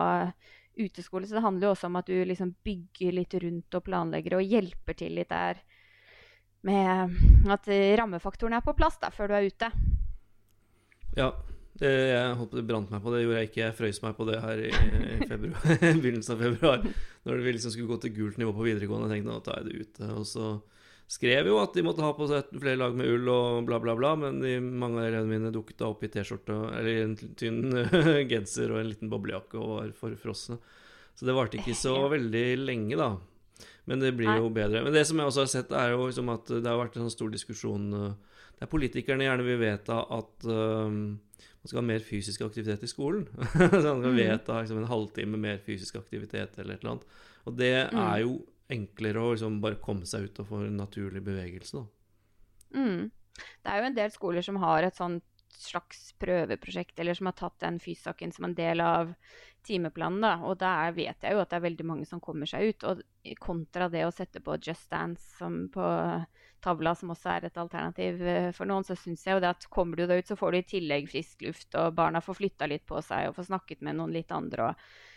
uteskole. 0.76 1.28
Så 1.28 1.38
det 1.38 1.45
handler 1.45 1.69
jo 1.69 1.73
også 1.75 1.88
om 1.90 1.99
at 2.00 2.11
du 2.11 2.16
liksom 2.26 2.54
bygger 2.66 3.16
litt 3.16 3.35
rundt 3.45 3.78
og 3.78 3.87
planlegger 3.87 4.38
og 4.38 4.54
hjelper 4.54 4.99
til 4.99 5.16
litt 5.19 5.33
der 5.33 5.62
med 6.64 7.50
at 7.52 7.66
rammefaktoren 8.00 8.57
er 8.57 8.64
på 8.64 8.73
plass 8.76 8.97
da, 9.02 9.11
før 9.12 9.31
du 9.31 9.37
er 9.37 9.50
ute. 9.50 9.69
Ja. 11.19 11.33
Det, 11.75 11.90
jeg 11.90 12.35
håper 12.38 12.61
det 12.61 12.69
brant 12.69 12.90
meg 12.93 13.00
på 13.02 13.11
det. 13.11 13.25
gjorde 13.25 13.40
jeg 13.40 13.49
ikke. 13.50 13.61
Jeg 13.64 13.76
frøys 13.81 13.99
meg 14.04 14.12
på 14.14 14.26
det 14.28 14.37
her 14.45 14.61
i, 14.62 14.69
i 14.71 15.26
februar, 15.26 15.64
begynnelsen 16.04 16.37
av 16.37 16.45
februar. 16.45 16.85
Når 17.26 17.43
vi 17.43 17.54
liksom 17.57 17.75
skulle 17.75 17.90
gå 17.90 17.99
til 18.04 18.14
gult 18.14 18.38
nivå 18.38 18.54
på 18.54 18.66
videregående. 18.69 19.09
Jeg 19.11 19.25
tenkte 19.25 19.33
nå 19.33 19.40
tar 19.43 19.59
jeg 19.59 19.66
det 19.66 19.88
ute. 19.88 20.11
Og 20.14 20.28
så 20.31 20.52
skrev 21.11 21.50
jo 21.50 21.58
at 21.61 21.75
de 21.76 21.84
måtte 21.84 22.04
ha 22.04 22.12
på 22.16 22.26
seg 22.30 22.54
flere 22.54 22.80
lag 22.80 22.94
med 22.96 23.11
ull 23.12 23.28
og 23.32 23.66
bla, 23.68 23.78
bla, 23.82 23.94
bla. 23.99 24.14
Men 24.20 24.40
de, 24.42 24.56
mange 24.62 25.02
av 25.02 25.08
elevene 25.11 25.30
mine 25.30 25.52
dukket 25.54 25.82
da 25.82 25.90
opp 25.92 26.04
i 26.06 26.11
T-skjorte 26.12 26.56
eller 26.78 27.02
en 27.02 27.14
tynn 27.38 27.62
genser 28.32 28.73
og 28.73 28.80
en 28.80 28.90
liten 28.92 29.12
boblejakke 29.12 29.61
og 29.61 29.76
var 29.76 29.94
forfrosne. 29.99 30.58
Så 31.14 31.28
det 31.28 31.37
varte 31.37 31.61
ikke 31.61 31.76
så 31.78 31.94
veldig 32.11 32.46
lenge, 32.64 32.99
da. 32.99 33.12
Men 33.84 34.00
det 34.00 34.14
blir 34.16 34.40
jo 34.40 34.49
bedre. 34.52 34.82
Men 34.82 34.94
det 34.96 35.04
som 35.06 35.20
jeg 35.20 35.30
også 35.30 35.44
har 35.44 35.52
sett, 35.52 35.75
er 35.76 35.92
jo 35.92 36.08
liksom 36.08 36.32
at 36.32 36.49
det 36.50 36.66
har 36.66 36.80
vært 36.80 36.96
en 36.96 37.04
sånn 37.04 37.14
stor 37.14 37.30
diskusjon 37.34 37.84
eh, 37.99 38.40
der 38.58 38.70
politikerne 38.70 39.26
gjerne 39.26 39.44
vil 39.46 39.61
vedta 39.61 40.00
at 40.14 40.46
um, 40.46 40.99
man 41.18 41.70
skal 41.70 41.80
ha 41.80 41.87
mer 41.87 42.02
fysisk 42.04 42.44
aktivitet 42.46 42.84
i 42.87 42.90
skolen. 42.90 43.26
så 43.52 43.68
man 43.68 44.02
skal 44.02 44.11
mm. 44.11 44.18
vedta 44.18 44.58
liksom, 44.61 44.80
en 44.80 44.90
halvtime 44.90 45.40
mer 45.40 45.61
fysisk 45.64 45.99
aktivitet 46.00 46.58
eller 46.58 46.76
et 46.76 46.84
eller 46.84 46.94
annet. 46.94 47.23
Og 47.44 47.56
det 47.61 47.75
mm. 47.90 48.02
er 48.06 48.18
jo 48.25 48.34
enklere 48.73 49.21
å 49.21 49.35
liksom 49.35 49.61
bare 49.62 49.80
komme 49.83 50.09
seg 50.09 50.28
ut 50.28 50.40
og 50.40 50.49
få 50.49 50.62
en 50.64 50.80
naturlig 50.80 51.23
bevegelse, 51.25 51.83
da. 51.83 51.85
Mm. 52.75 53.11
Det 53.62 53.71
er 53.71 53.80
jo 53.80 53.88
en 53.88 53.97
del 53.97 54.12
skoler 54.14 54.44
som 54.47 54.59
har 54.62 54.87
et 54.87 54.97
sånt 54.97 55.25
slags 55.54 56.12
prøveprosjekt, 56.18 56.99
eller 56.99 57.14
som 57.14 57.28
har 57.30 57.37
tatt 57.38 57.61
den 57.62 57.78
fysaken 57.80 58.33
som 58.35 58.49
en 58.49 58.56
del 58.59 58.80
av 58.83 59.14
timeplanen. 59.66 60.21
da, 60.21 60.35
Og 60.44 60.59
der 60.59 60.92
vet 60.92 61.23
jeg 61.23 61.33
jo 61.33 61.42
at 61.42 61.50
det 61.50 61.56
er 61.59 61.68
veldig 61.68 61.87
mange 61.87 62.06
som 62.06 62.21
kommer 62.21 62.47
seg 62.50 62.75
ut. 62.75 62.85
Og 62.85 63.02
kontra 63.40 63.88
det 63.88 64.04
å 64.06 64.12
sette 64.12 64.42
på 64.44 64.59
Just 64.61 64.90
Dance 64.90 65.38
som 65.38 65.68
på 65.73 65.85
tavla, 66.64 66.94
som 66.94 67.12
også 67.12 67.30
er 67.30 67.49
et 67.49 67.59
alternativ 67.61 68.23
eh, 68.25 68.50
for 68.56 68.68
noen, 68.68 68.85
så 68.85 68.97
syns 68.97 69.26
jeg 69.26 69.37
jo 69.37 69.40
det 69.44 69.50
at 69.52 69.66
kommer 69.73 70.00
du 70.00 70.06
deg 70.09 70.23
ut, 70.23 70.30
så 70.30 70.37
får 70.37 70.52
du 70.52 70.59
i 70.59 70.68
tillegg 70.75 71.11
frisk 71.11 71.44
luft, 71.44 71.75
og 71.76 71.97
barna 71.99 72.23
får 72.25 72.38
flytta 72.40 72.68
litt 72.71 72.87
på 72.88 73.02
seg 73.04 73.28
og 73.28 73.37
får 73.37 73.50
snakket 73.50 73.85
med 73.85 73.99
noen 74.00 74.14
litt 74.16 74.33
andre. 74.33 74.71
og 74.71 75.12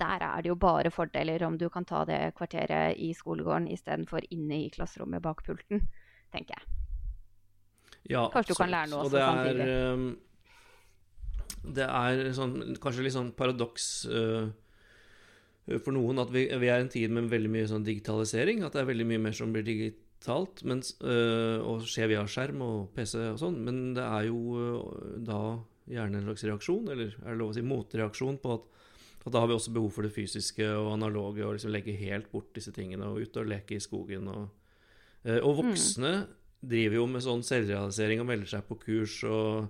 der 0.00 0.24
er 0.24 0.42
det 0.42 0.50
jo 0.50 0.56
bare 0.60 0.90
fordeler 0.92 1.44
om 1.46 1.58
du 1.58 1.68
kan 1.72 1.84
ta 1.88 2.04
det 2.08 2.34
kvarteret 2.38 2.98
i 2.98 3.12
skolegården 3.16 3.68
istedenfor 3.72 4.24
inne 4.30 4.64
i 4.64 4.70
klasserommet 4.72 5.22
bak 5.24 5.44
pulten, 5.46 5.84
tenker 6.32 6.56
jeg. 6.56 6.66
Ja, 8.10 8.24
Kanskje 8.32 8.54
du 8.54 8.58
kan 8.58 8.72
lære 8.72 8.90
noe 8.90 9.04
også 9.04 9.20
samtidig. 9.20 9.68
Um, 9.92 10.10
det 11.76 11.86
er 11.86 12.30
sånn, 12.34 12.56
kanskje 12.80 13.04
litt 13.04 13.14
sånn 13.14 13.32
paradoks 13.36 13.88
uh, 14.08 14.48
for 15.76 15.92
noen 15.94 16.22
at 16.22 16.30
vi, 16.32 16.46
vi, 16.48 16.70
er 16.70 16.80
i 16.80 16.86
en 16.86 16.92
tid 16.92 17.12
med 17.14 17.28
veldig 17.30 17.50
mye 17.52 17.68
sånn 17.70 17.84
digitalisering. 17.86 18.64
At 18.64 18.74
det 18.74 18.82
er 18.84 18.90
veldig 18.90 19.08
mye 19.12 19.24
mer 19.28 19.36
som 19.36 19.52
blir 19.54 19.66
digitalt 19.66 20.64
mens, 20.68 20.94
uh, 21.04 21.60
og 21.60 21.84
skjer 21.88 22.14
via 22.14 22.24
skjerm 22.24 22.64
og 22.66 22.78
PC 22.96 23.18
og 23.34 23.40
sånn. 23.42 23.60
Men 23.66 23.82
det 23.98 24.06
er 24.06 24.30
jo 24.30 24.40
uh, 24.56 25.18
da 25.28 25.42
gjerne 25.90 26.20
en 26.20 26.28
slags 26.30 26.46
reaksjon, 26.48 26.90
eller 26.92 27.14
er 27.20 27.32
det 27.32 27.38
lov 27.40 27.52
å 27.52 27.56
si 27.58 27.66
motreaksjon, 27.66 28.40
på 28.42 28.56
at 28.56 28.79
og 29.24 29.34
da 29.34 29.42
har 29.42 29.50
vi 29.50 29.56
også 29.56 29.72
behov 29.74 29.90
for 29.92 30.06
det 30.06 30.14
fysiske 30.14 30.64
og 30.72 30.94
analoge, 30.94 31.44
og 31.44 31.56
liksom 31.56 31.74
legge 31.74 31.96
helt 31.98 32.30
bort 32.32 32.54
disse 32.56 32.72
tingene 32.72 33.08
og 33.08 33.20
ut 33.20 33.36
og 33.36 33.50
leke 33.50 33.76
i 33.76 33.82
skogen. 33.82 34.30
Og, 34.32 34.46
eh, 35.26 35.42
og 35.42 35.58
voksne 35.60 36.14
mm. 36.22 36.38
driver 36.72 37.00
jo 37.00 37.04
med 37.10 37.24
sånn 37.26 37.44
selvrealisering 37.44 38.22
og 38.22 38.30
melder 38.30 38.54
seg 38.54 38.64
på 38.68 38.78
kurs 38.80 39.18
og, 39.28 39.68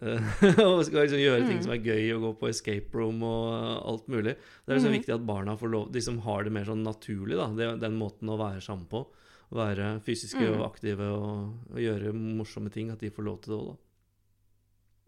eh, 0.00 0.32
og 0.64 0.80
skal 0.88 1.04
liksom 1.04 1.20
gjøre 1.20 1.44
mm. 1.44 1.50
ting 1.50 1.60
som 1.66 1.74
er 1.76 1.84
gøy, 1.84 2.06
og 2.16 2.24
gå 2.24 2.32
på 2.40 2.50
escape 2.54 2.96
room 2.96 3.20
og 3.28 3.52
alt 3.92 4.08
mulig. 4.08 4.38
Det 4.64 4.72
er 4.72 4.80
liksom 4.80 4.94
mm. 4.94 4.98
viktig 5.02 5.16
at 5.18 5.28
barna 5.34 5.58
får 5.60 5.74
lov, 5.76 5.92
de 5.92 6.04
som 6.08 6.24
har 6.24 6.48
det 6.48 6.56
mer 6.56 6.72
sånn 6.72 6.86
naturlig, 6.86 7.36
da, 7.36 7.50
det, 7.60 7.70
den 7.84 8.00
måten 8.00 8.32
å 8.32 8.40
være 8.40 8.64
sammen 8.64 8.88
på. 8.88 9.04
Være 9.52 9.94
fysiske 10.04 10.44
og 10.44 10.58
mm. 10.62 10.64
aktive 10.64 11.12
og, 11.12 11.52
og, 11.74 11.78
gjøre 11.80 12.16
morsomme 12.16 12.72
ting. 12.72 12.88
At 12.92 13.04
de 13.04 13.12
får 13.12 13.24
lov 13.24 13.38
til 13.44 13.52
det 13.52 13.60
òg, 13.60 13.68
da. 13.68 13.78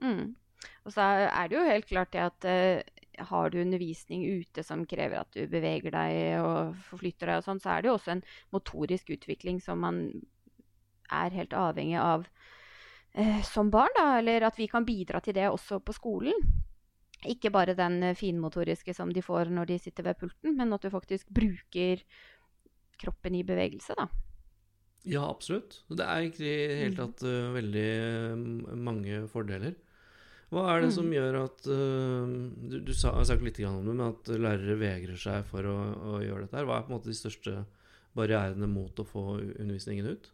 Mm. 0.01 0.23
Og 0.89 0.93
så 0.93 1.05
er 1.29 1.49
det 1.49 1.57
jo 1.57 1.65
helt 1.67 1.87
klart 1.89 2.13
det 2.15 2.23
at 2.25 2.47
uh, 2.49 3.00
har 3.29 3.51
du 3.51 3.61
undervisning 3.61 4.25
ute 4.41 4.65
som 4.67 4.87
krever 4.89 5.21
at 5.21 5.37
du 5.37 5.45
beveger 5.51 5.95
deg 5.95 6.41
og 6.41 6.79
forflytter 6.89 7.31
deg 7.31 7.41
og 7.41 7.47
sånn, 7.47 7.61
så 7.63 7.75
er 7.75 7.83
det 7.83 7.91
jo 7.91 7.97
også 7.99 8.15
en 8.17 8.25
motorisk 8.55 9.13
utvikling 9.17 9.61
som 9.65 9.83
man 9.85 10.01
er 11.11 11.35
helt 11.35 11.55
avhengig 11.57 11.99
av 12.01 12.27
eh, 13.13 13.41
som 13.47 13.71
barn, 13.73 13.93
da. 13.99 14.19
Eller 14.21 14.47
at 14.49 14.59
vi 14.59 14.71
kan 14.71 14.87
bidra 14.87 15.23
til 15.25 15.37
det 15.37 15.49
også 15.51 15.81
på 15.83 15.97
skolen. 15.97 16.51
Ikke 17.29 17.53
bare 17.53 17.77
den 17.77 18.15
finmotoriske 18.17 18.95
som 18.97 19.13
de 19.13 19.23
får 19.25 19.51
når 19.53 19.75
de 19.75 19.79
sitter 19.83 20.07
ved 20.07 20.21
pulten, 20.23 20.57
men 20.57 20.73
at 20.73 20.85
du 20.85 20.93
faktisk 20.93 21.29
bruker 21.37 22.01
kroppen 23.01 23.37
i 23.37 23.45
bevegelse, 23.47 23.97
da. 23.99 24.09
Ja, 25.09 25.25
absolutt. 25.29 25.81
Det 25.89 26.05
er 26.05 26.21
egentlig 26.21 26.51
i 26.51 26.67
det 26.69 26.81
hele 26.83 26.97
tatt 26.99 27.23
uh, 27.25 27.53
veldig 27.55 27.87
uh, 28.37 28.75
mange 28.77 29.23
fordeler. 29.33 29.77
Hva 30.51 30.65
er 30.73 30.83
det 30.83 30.91
mm. 30.91 30.97
som 30.97 31.13
gjør 31.15 31.37
at 31.45 31.69
uh, 31.71 32.33
Du, 32.73 32.81
du 32.83 32.91
sa, 32.97 33.15
har 33.15 33.29
sagt 33.29 33.45
litt 33.47 33.61
om 33.67 33.79
det, 33.79 33.93
men 33.93 34.03
at 34.09 34.33
lærere 34.35 34.79
vegrer 34.81 35.21
seg 35.21 35.47
for 35.51 35.67
å, 35.71 35.77
å, 36.17 36.19
gjøre 36.25 36.47
dette. 36.47 36.59
her. 36.59 36.67
Hva 36.67 36.81
er 36.81 36.87
på 36.87 36.93
en 36.93 36.99
måte 36.99 37.13
de 37.13 37.19
største 37.19 37.63
barrierene 38.19 38.67
mot 38.71 38.99
å 38.99 39.07
få 39.07 39.25
undervisningen 39.39 40.13
ut? 40.15 40.31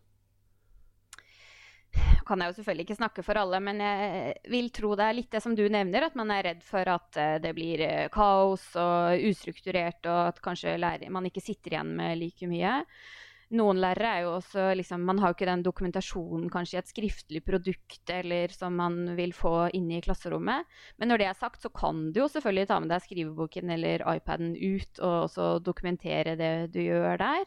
kan 2.27 2.43
jeg 2.43 2.51
jo 2.51 2.55
selvfølgelig 2.59 2.85
ikke 2.85 2.97
snakke 2.99 3.23
for 3.25 3.39
alle, 3.41 3.59
men 3.63 3.79
jeg 3.81 4.33
vil 4.53 4.67
tro 4.75 4.91
det 4.99 5.05
er 5.07 5.15
litt 5.17 5.31
det 5.33 5.41
som 5.41 5.55
du 5.57 5.63
nevner, 5.71 6.05
at 6.09 6.17
man 6.19 6.33
er 6.35 6.43
redd 6.45 6.65
for 6.67 6.91
at 6.91 7.19
det 7.41 7.53
blir 7.57 7.81
kaos 8.13 8.65
og 8.83 9.23
ustrukturert, 9.31 10.03
og 10.11 10.33
at 10.33 10.43
kanskje 10.45 10.75
lærer, 10.83 11.13
man 11.15 11.31
ikke 11.31 11.45
sitter 11.45 11.77
igjen 11.77 11.95
med 11.97 12.19
like 12.21 12.51
mye 12.51 12.75
noen 13.55 13.79
lærere 13.79 14.11
er 14.11 14.25
jo 14.25 14.33
også 14.41 14.73
liksom, 14.75 15.05
Man 15.07 15.21
har 15.23 15.31
jo 15.31 15.37
ikke 15.37 15.49
den 15.49 15.63
dokumentasjonen 15.63 16.49
kanskje 16.51 16.79
i 16.79 16.81
et 16.81 16.91
skriftlig 16.91 17.43
produkt 17.47 18.11
eller 18.11 18.55
som 18.55 18.75
man 18.75 19.15
vil 19.19 19.35
få 19.37 19.69
inne 19.77 19.99
i 19.99 20.03
klasserommet. 20.03 20.67
Men 20.99 21.13
når 21.13 21.23
det 21.23 21.29
er 21.31 21.39
sagt, 21.39 21.63
så 21.63 21.71
kan 21.71 22.09
du 22.11 22.25
jo 22.25 22.31
selvfølgelig 22.33 22.71
ta 22.73 22.81
med 22.83 22.91
deg 22.91 23.05
skriveboken 23.07 23.75
eller 23.77 24.07
iPaden 24.17 24.57
ut 24.59 25.03
og 25.03 25.17
også 25.29 25.51
dokumentere 25.63 26.35
det 26.41 26.55
du 26.75 26.83
gjør 26.83 27.23
der. 27.23 27.47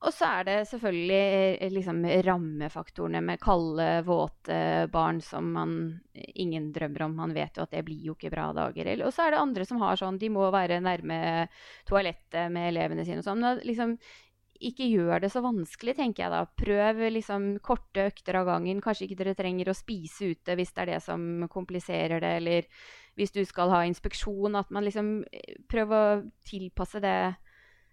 Og 0.00 0.14
så 0.16 0.30
er 0.38 0.46
det 0.48 0.56
selvfølgelig 0.70 1.56
eh, 1.60 1.72
liksom, 1.74 1.98
rammefaktorene 2.24 3.20
med 3.20 3.40
kalde, 3.42 3.88
våte 4.06 4.56
barn 4.92 5.20
som 5.20 5.50
man 5.52 5.74
ingen 6.14 6.70
drømmer 6.72 7.04
om. 7.04 7.18
Man 7.18 7.34
vet 7.36 7.60
jo 7.60 7.66
at 7.66 7.74
det 7.74 7.84
blir 7.84 8.06
jo 8.08 8.14
ikke 8.16 8.32
bra 8.32 8.48
dager. 8.56 8.88
Og 9.04 9.12
så 9.12 9.26
er 9.26 9.34
det 9.34 9.42
andre 9.42 9.66
som 9.68 9.82
har 9.84 10.00
sånn 10.00 10.16
De 10.20 10.32
må 10.32 10.48
være 10.54 10.80
nærme 10.80 11.20
toalettet 11.88 12.48
med 12.54 12.70
elevene 12.70 13.04
sine 13.04 13.20
og 13.20 13.28
sånn. 13.28 13.44
Liksom, 13.60 13.98
ikke 14.60 14.88
gjør 14.90 15.22
det 15.24 15.30
så 15.32 15.42
vanskelig, 15.44 15.94
tenker 15.96 16.26
jeg 16.26 16.32
da. 16.34 16.40
Prøv 16.62 17.00
liksom 17.14 17.46
korte 17.64 18.08
økter 18.10 18.40
av 18.40 18.48
gangen. 18.50 18.82
Kanskje 18.84 19.06
ikke 19.06 19.20
dere 19.22 19.36
trenger 19.38 19.72
å 19.72 19.76
spise 19.76 20.32
ute 20.34 20.56
hvis 20.58 20.74
det 20.76 20.84
er 20.84 20.92
det 20.94 21.00
som 21.04 21.46
kompliserer 21.52 22.20
det, 22.20 22.34
eller 22.42 22.68
hvis 23.16 23.32
du 23.36 23.40
skal 23.48 23.72
ha 23.72 23.82
inspeksjon. 23.88 24.58
At 24.60 24.72
man 24.74 24.84
liksom 24.86 25.20
eh, 25.32 25.56
prøver 25.70 25.96
å 25.96 26.22
tilpasse 26.48 27.00
det 27.00 27.16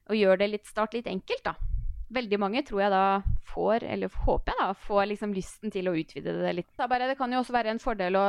og 0.08 0.16
gjøre 0.16 0.44
det 0.44 0.54
litt 0.54 0.70
start 0.70 0.96
litt 0.96 1.10
enkelt, 1.12 1.44
da 1.48 1.77
veldig 2.14 2.38
mange 2.40 2.62
tror 2.68 2.82
jeg 2.84 2.92
da 2.94 3.06
får, 3.48 3.84
eller 3.84 4.12
håper 4.26 4.54
jeg 4.54 4.60
da, 4.62 4.68
får 4.86 5.02
liksom 5.12 5.34
lysten 5.36 5.74
til 5.74 5.90
å 5.90 5.96
utvide 5.98 6.36
det 6.40 6.54
litt. 6.60 6.70
Det 6.78 7.16
kan 7.20 7.34
jo 7.34 7.42
også 7.42 7.56
være 7.56 7.74
en 7.74 7.82
fordel 7.82 8.20
å 8.20 8.26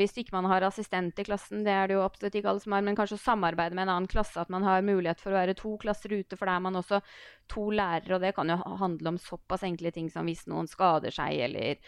hvis 0.00 0.16
ikke 0.22 0.34
man 0.34 0.48
har 0.50 0.66
assistent 0.66 1.18
i 1.20 1.26
klassen, 1.26 1.64
det 1.66 1.74
er 1.74 1.90
det 1.90 1.98
jo 1.98 2.04
absolutt 2.04 2.38
ikke 2.38 2.52
alle 2.52 2.64
som 2.64 2.76
har, 2.76 2.86
men 2.86 2.98
kanskje 2.98 3.18
å 3.18 3.24
samarbeide 3.24 3.76
med 3.76 3.86
en 3.86 3.94
annen 3.96 4.10
klasse, 4.10 4.40
at 4.40 4.50
man 4.52 4.66
har 4.66 4.84
mulighet 4.86 5.22
for 5.22 5.34
å 5.34 5.38
være 5.38 5.56
to 5.58 5.76
klasser 5.82 6.14
ute, 6.14 6.38
for 6.38 6.50
da 6.50 6.56
er 6.56 6.64
man 6.66 6.80
også 6.80 7.02
to 7.50 7.68
lærere, 7.74 8.16
og 8.16 8.24
det 8.24 8.34
kan 8.36 8.50
jo 8.50 8.58
handle 8.80 9.14
om 9.14 9.20
såpass 9.20 9.66
enkle 9.68 9.94
ting 9.94 10.10
som 10.12 10.26
hvis 10.28 10.46
noen 10.50 10.70
skader 10.70 11.14
seg, 11.14 11.38
eller 11.48 11.78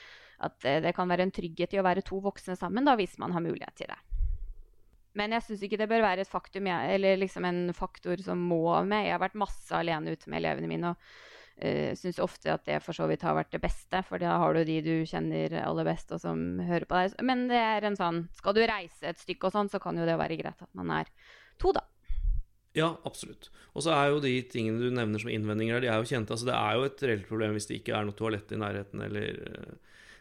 at 0.47 0.61
det 0.85 0.93
kan 0.97 1.09
være 1.09 1.27
en 1.27 1.35
trygghet 1.35 1.75
i 1.75 1.81
å 1.81 1.87
være 1.87 2.05
to 2.07 2.21
voksne 2.23 2.59
sammen, 2.61 2.85
da, 2.87 2.95
hvis 2.99 3.17
man 3.23 3.33
har 3.33 3.45
mulighet 3.45 3.79
til 3.81 3.91
det. 3.91 3.99
Men 5.17 5.33
jeg 5.37 5.47
syns 5.47 5.63
ikke 5.65 5.79
det 5.81 5.89
bør 5.91 6.05
være 6.05 6.27
et 6.27 6.31
faktum, 6.31 6.69
eller 6.69 7.17
liksom 7.21 7.47
en 7.49 7.63
faktor 7.77 8.21
som 8.25 8.43
må 8.51 8.69
med. 8.85 9.07
Jeg 9.07 9.17
har 9.17 9.25
vært 9.25 9.39
masse 9.41 9.73
alene 9.75 10.13
ute 10.13 10.31
med 10.31 10.43
elevene 10.43 10.71
mine 10.71 10.93
og 10.93 11.01
uh, 11.01 11.65
eh, 11.65 11.93
syns 11.97 12.21
ofte 12.21 12.53
at 12.53 12.67
det 12.69 12.83
for 12.85 12.97
så 12.97 13.09
vidt 13.09 13.25
har 13.25 13.37
vært 13.39 13.55
det 13.57 13.63
beste. 13.65 14.03
For 14.07 14.21
da 14.23 14.37
har 14.43 14.57
du 14.57 14.63
de 14.69 14.79
du 14.85 14.95
kjenner 15.09 15.57
aller 15.63 15.89
best, 15.89 16.13
og 16.13 16.23
som 16.23 16.61
hører 16.61 16.89
på 16.89 17.01
deg. 17.01 17.19
Men 17.25 17.47
det 17.51 17.61
er 17.63 17.89
en 17.89 17.99
sånn 17.99 18.27
Skal 18.37 18.57
du 18.57 18.65
reise 18.69 19.09
et 19.09 19.23
stykke 19.23 19.49
og 19.49 19.57
sånn, 19.57 19.73
så 19.73 19.81
kan 19.83 19.99
jo 19.99 20.09
det 20.09 20.19
være 20.21 20.41
greit 20.43 20.67
at 20.69 20.73
man 20.77 20.93
er 21.01 21.13
to, 21.63 21.73
da. 21.73 21.87
Ja, 22.77 22.91
absolutt. 23.09 23.49
Og 23.73 23.87
så 23.87 23.95
er 23.97 24.11
jo 24.13 24.21
de 24.21 24.35
tingene 24.53 24.83
du 24.83 24.93
nevner 24.93 25.21
som 25.23 25.31
innvendinger, 25.33 25.81
de 25.81 25.89
er 25.89 25.97
jo 25.97 26.11
kjente. 26.11 26.37
Altså, 26.37 26.51
det 26.51 26.57
er 26.59 26.77
jo 26.77 26.85
et 26.85 27.05
reelt 27.09 27.29
problem 27.31 27.57
hvis 27.57 27.71
det 27.71 27.81
ikke 27.81 27.95
er 27.97 28.05
noe 28.05 28.17
toalett 28.19 28.53
i 28.53 28.59
nærheten, 28.61 29.01
eller 29.07 29.39
Eh, 29.47 29.77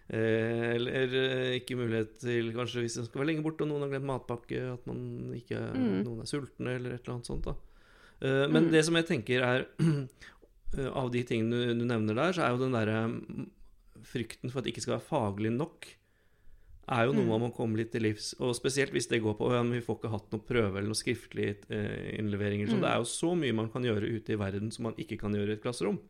eller 0.08 1.14
eh, 1.18 1.56
ikke 1.60 1.78
mulighet 1.80 2.20
til 2.22 2.52
kanskje 2.54 2.84
hvis 2.84 3.00
en 3.02 3.08
skal 3.08 3.24
være 3.24 3.32
lenge 3.32 3.46
borte 3.46 3.66
og 3.66 3.72
noen 3.72 3.88
har 3.88 3.96
glemt 3.96 4.10
matpakke, 4.12 4.62
at 4.76 4.86
man 4.90 5.34
ikke, 5.34 5.58
mm. 5.74 6.04
noen 6.06 6.22
er 6.22 6.30
sultne 6.30 6.78
eller 6.78 6.94
et 6.94 7.02
eller 7.02 7.16
annet 7.16 7.32
sånt. 7.32 7.50
da 7.50 7.56
eh, 8.22 8.46
Men 8.46 8.68
mm. 8.68 8.72
det 8.76 8.86
som 8.86 9.00
jeg 9.00 9.10
tenker 9.10 9.46
er 9.46 9.68
Av 10.76 11.08
de 11.08 11.22
tingene 11.24 11.56
du, 11.56 11.76
du, 11.80 11.86
nevner 11.88 12.18
der, 12.18 12.34
så 12.36 12.44
er 12.44 12.52
jo 12.52 12.66
den 12.66 12.74
derre 12.76 13.06
mm, 13.08 13.46
frykten 14.04 14.52
for 14.52 14.60
at 14.60 14.66
det 14.66 14.74
ikke 14.74 14.84
skal 14.84 14.98
være 14.98 15.08
faglig 15.08 15.52
nok, 15.56 15.88
er 16.92 17.06
jo 17.08 17.14
noe 17.16 17.24
mm. 17.24 17.30
man 17.32 17.44
må 17.46 17.50
komme 17.56 17.80
litt 17.80 17.94
til 17.94 18.04
livs. 18.04 18.34
Og 18.44 18.52
spesielt 18.58 18.92
hvis 18.94 19.08
det 19.08 19.22
går 19.24 19.38
på 19.40 19.48
at 19.56 19.70
vi 19.72 19.80
får 19.86 20.02
ikke 20.02 20.12
hatt 20.12 20.36
noe 20.36 20.44
prøve 20.44 20.74
eller 20.74 20.92
noe 20.92 21.00
skriftlige 21.00 21.80
innleveringer. 22.20 22.68
Så 22.68 22.76
mm. 22.76 22.84
det 22.84 22.92
er 22.92 23.00
jo 23.00 23.08
så 23.08 23.32
mye 23.40 23.56
man 23.56 23.72
kan 23.72 23.88
gjøre 23.88 24.12
ute 24.18 24.36
i 24.36 24.42
verden 24.42 24.74
som 24.76 24.90
man 24.90 25.00
ikke 25.00 25.18
kan 25.22 25.38
gjøre 25.38 25.56
i 25.56 25.58
et 25.58 25.64
klasserom. 25.64 26.02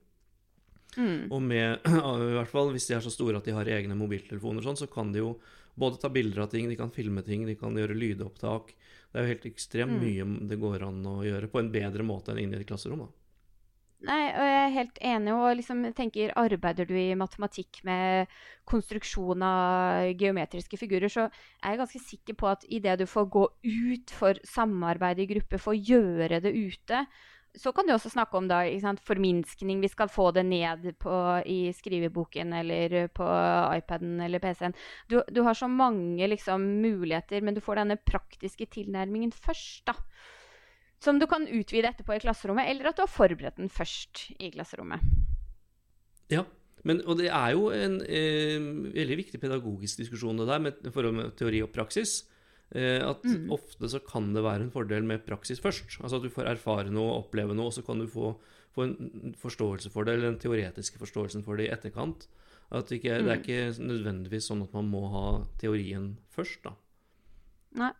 Mm. 0.97 1.27
Og 1.29 1.43
med, 1.43 1.86
i 2.31 2.38
hvert 2.38 2.51
fall 2.51 2.71
hvis 2.75 2.88
de 2.89 2.97
er 2.97 3.03
så 3.05 3.13
store 3.13 3.41
at 3.41 3.47
de 3.47 3.55
har 3.55 3.69
egne 3.77 3.97
mobiltelefoner, 3.99 4.65
sånn, 4.65 4.79
så 4.79 4.89
kan 4.91 5.12
de 5.15 5.23
jo 5.23 5.36
både 5.75 5.99
ta 5.99 6.10
bilder 6.10 6.45
av 6.45 6.53
ting, 6.53 6.69
de 6.71 6.79
kan 6.79 6.93
filme 6.95 7.23
ting, 7.25 7.43
de 7.47 7.58
kan 7.60 7.75
gjøre 7.75 7.97
lydopptak. 7.97 8.71
Det 9.12 9.19
er 9.19 9.25
jo 9.25 9.34
helt 9.34 9.49
ekstremt 9.49 9.97
mm. 9.97 10.01
mye 10.05 10.47
det 10.51 10.62
går 10.62 10.88
an 10.88 11.03
å 11.12 11.19
gjøre 11.25 11.51
på 11.51 11.62
en 11.62 11.71
bedre 11.73 12.08
måte 12.08 12.34
enn 12.34 12.45
inne 12.45 12.60
i 12.60 12.63
et 12.63 12.69
klasserom. 12.69 13.05
da. 13.05 13.12
Nei, 14.05 14.25
og 14.36 14.43
jeg 14.45 14.58
er 14.60 14.73
helt 14.75 14.97
enig. 15.08 15.34
og 15.34 15.55
liksom 15.58 15.84
tenker, 15.97 16.34
Arbeider 16.38 16.86
du 16.86 16.93
i 16.99 17.15
matematikk 17.17 17.79
med 17.88 18.31
konstruksjon 18.67 19.41
av 19.45 20.12
geometriske 20.19 20.77
figurer, 20.77 21.10
så 21.10 21.25
er 21.62 21.73
jeg 21.73 21.81
ganske 21.81 22.01
sikker 22.03 22.38
på 22.38 22.49
at 22.51 22.65
idet 22.69 22.99
du 22.99 23.05
får 23.10 23.29
gå 23.34 23.45
ut 23.47 24.13
for 24.13 24.41
samarbeid 24.45 25.23
i 25.23 25.29
gruppe, 25.31 25.62
får 25.62 25.79
gjøre 25.79 26.41
det 26.43 26.53
ute, 26.53 27.05
så 27.58 27.72
kan 27.76 27.88
du 27.88 27.94
også 27.96 28.12
snakke 28.13 28.38
om 28.38 28.48
da, 28.50 28.62
sant, 28.82 29.02
forminskning. 29.06 29.82
Vi 29.84 29.91
skal 29.91 30.12
få 30.12 30.30
det 30.36 30.46
ned 30.48 30.88
på, 31.02 31.13
i 31.46 31.72
skriveboken 31.76 32.54
eller 32.62 33.08
på 33.15 33.28
iPaden 33.78 34.20
eller 34.26 34.44
PC-en. 34.44 34.76
Du, 35.12 35.20
du, 35.32 35.41
har 35.48 35.58
så 35.58 35.70
mange 35.72 36.28
liksom, 36.32 36.65
muligheter, 36.84 37.46
men 37.46 37.56
du 37.56 37.63
får 37.63 37.82
denne 37.82 38.00
praktiske 38.02 38.68
tilnærmingen 38.78 39.34
først. 39.36 39.86
da. 39.88 39.96
Som 41.04 41.20
du 41.20 41.28
kan 41.30 41.48
utvide 41.48 41.91
etterpå 41.91 42.15
i 42.15 42.22
klasserommet, 42.24 42.70
eller 42.72 42.89
at 42.89 43.00
du 43.00 43.06
har 43.06 43.12
forberedt 43.12 43.60
den 43.60 43.72
først 43.72 44.30
i 44.39 44.52
klasserommet. 44.54 45.04
Ja, 46.32 46.46
men, 46.86 47.02
og 47.06 47.20
det 47.20 47.32
er 47.34 47.52
jo 47.54 47.70
en 47.74 48.00
eh, 48.06 48.62
veldig 48.94 49.20
viktig 49.24 49.41
pedagogisk 49.41 50.04
diskusjon 50.04 50.38
det 50.38 50.48
der 50.50 50.62
med 50.62 50.88
forhold 50.94 51.18
med 51.18 51.36
teori 51.38 51.62
og 51.65 51.74
praksis. 51.74 52.24
Eh, 52.73 53.01
at 53.06 53.23
mm. 53.23 53.51
ofte 53.54 53.89
så 53.91 54.01
kan 54.04 54.32
det 54.34 54.43
være 54.45 54.65
en 54.65 54.73
fordel 54.73 55.06
med 55.08 55.25
praksis 55.28 55.62
først. 55.63 55.99
Altså 56.01 56.19
at 56.19 56.25
du 56.25 56.34
får 56.34 56.49
erfare 56.56 56.93
noe 56.93 57.12
og 57.12 57.25
oppleve 57.25 57.58
noe, 57.58 57.69
og 57.69 57.75
så 57.75 57.86
kan 57.86 58.01
du 58.01 58.08
få, 58.10 58.34
få 58.75 58.88
en 58.88 59.36
forståelse 59.39 59.91
for 59.93 60.08
det, 60.08 60.15
eller 60.15 60.34
den 60.34 60.41
teoretiske 60.41 61.01
forståelsen 61.01 61.45
for 61.45 61.60
det 61.60 61.69
i 61.69 61.75
etterkant. 61.75 62.28
At 62.73 62.89
det, 62.89 62.99
ikke, 62.99 63.19
mm. 63.19 63.28
det 63.28 63.34
er 63.34 63.38
mm. 63.38 63.45
ikke 63.45 63.91
nødvendigvis 63.91 64.49
sånn 64.49 64.65
at 64.65 64.73
man 64.75 64.89
må 64.89 65.06
ha 65.13 65.28
teorien 65.62 66.15
først, 66.34 66.65
da. 66.65 66.73
Nei. 67.84 67.93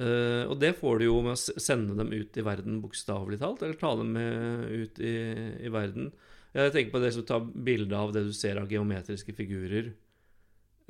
Uh, 0.00 0.46
og 0.46 0.54
det 0.62 0.70
får 0.78 1.00
du 1.00 1.04
jo 1.08 1.16
med 1.24 1.34
å 1.34 1.60
sende 1.60 1.96
dem 1.98 2.12
ut 2.14 2.36
i 2.38 2.44
verden, 2.46 2.78
bokstavelig 2.82 3.40
talt, 3.40 3.64
eller 3.66 3.78
ta 3.78 3.90
dem 3.98 4.12
med 4.14 4.68
ut 4.70 5.00
i, 5.02 5.14
i 5.66 5.72
verden. 5.72 6.12
Jeg 6.54 6.72
tenker 6.74 6.94
på 6.94 7.02
det 7.02 7.10
som 7.14 7.26
tar 7.26 7.42
bilde 7.46 7.98
av 7.98 8.14
det 8.14 8.22
du 8.26 8.30
ser 8.34 8.58
av 8.58 8.70
geometriske 8.70 9.34
figurer. 9.36 9.92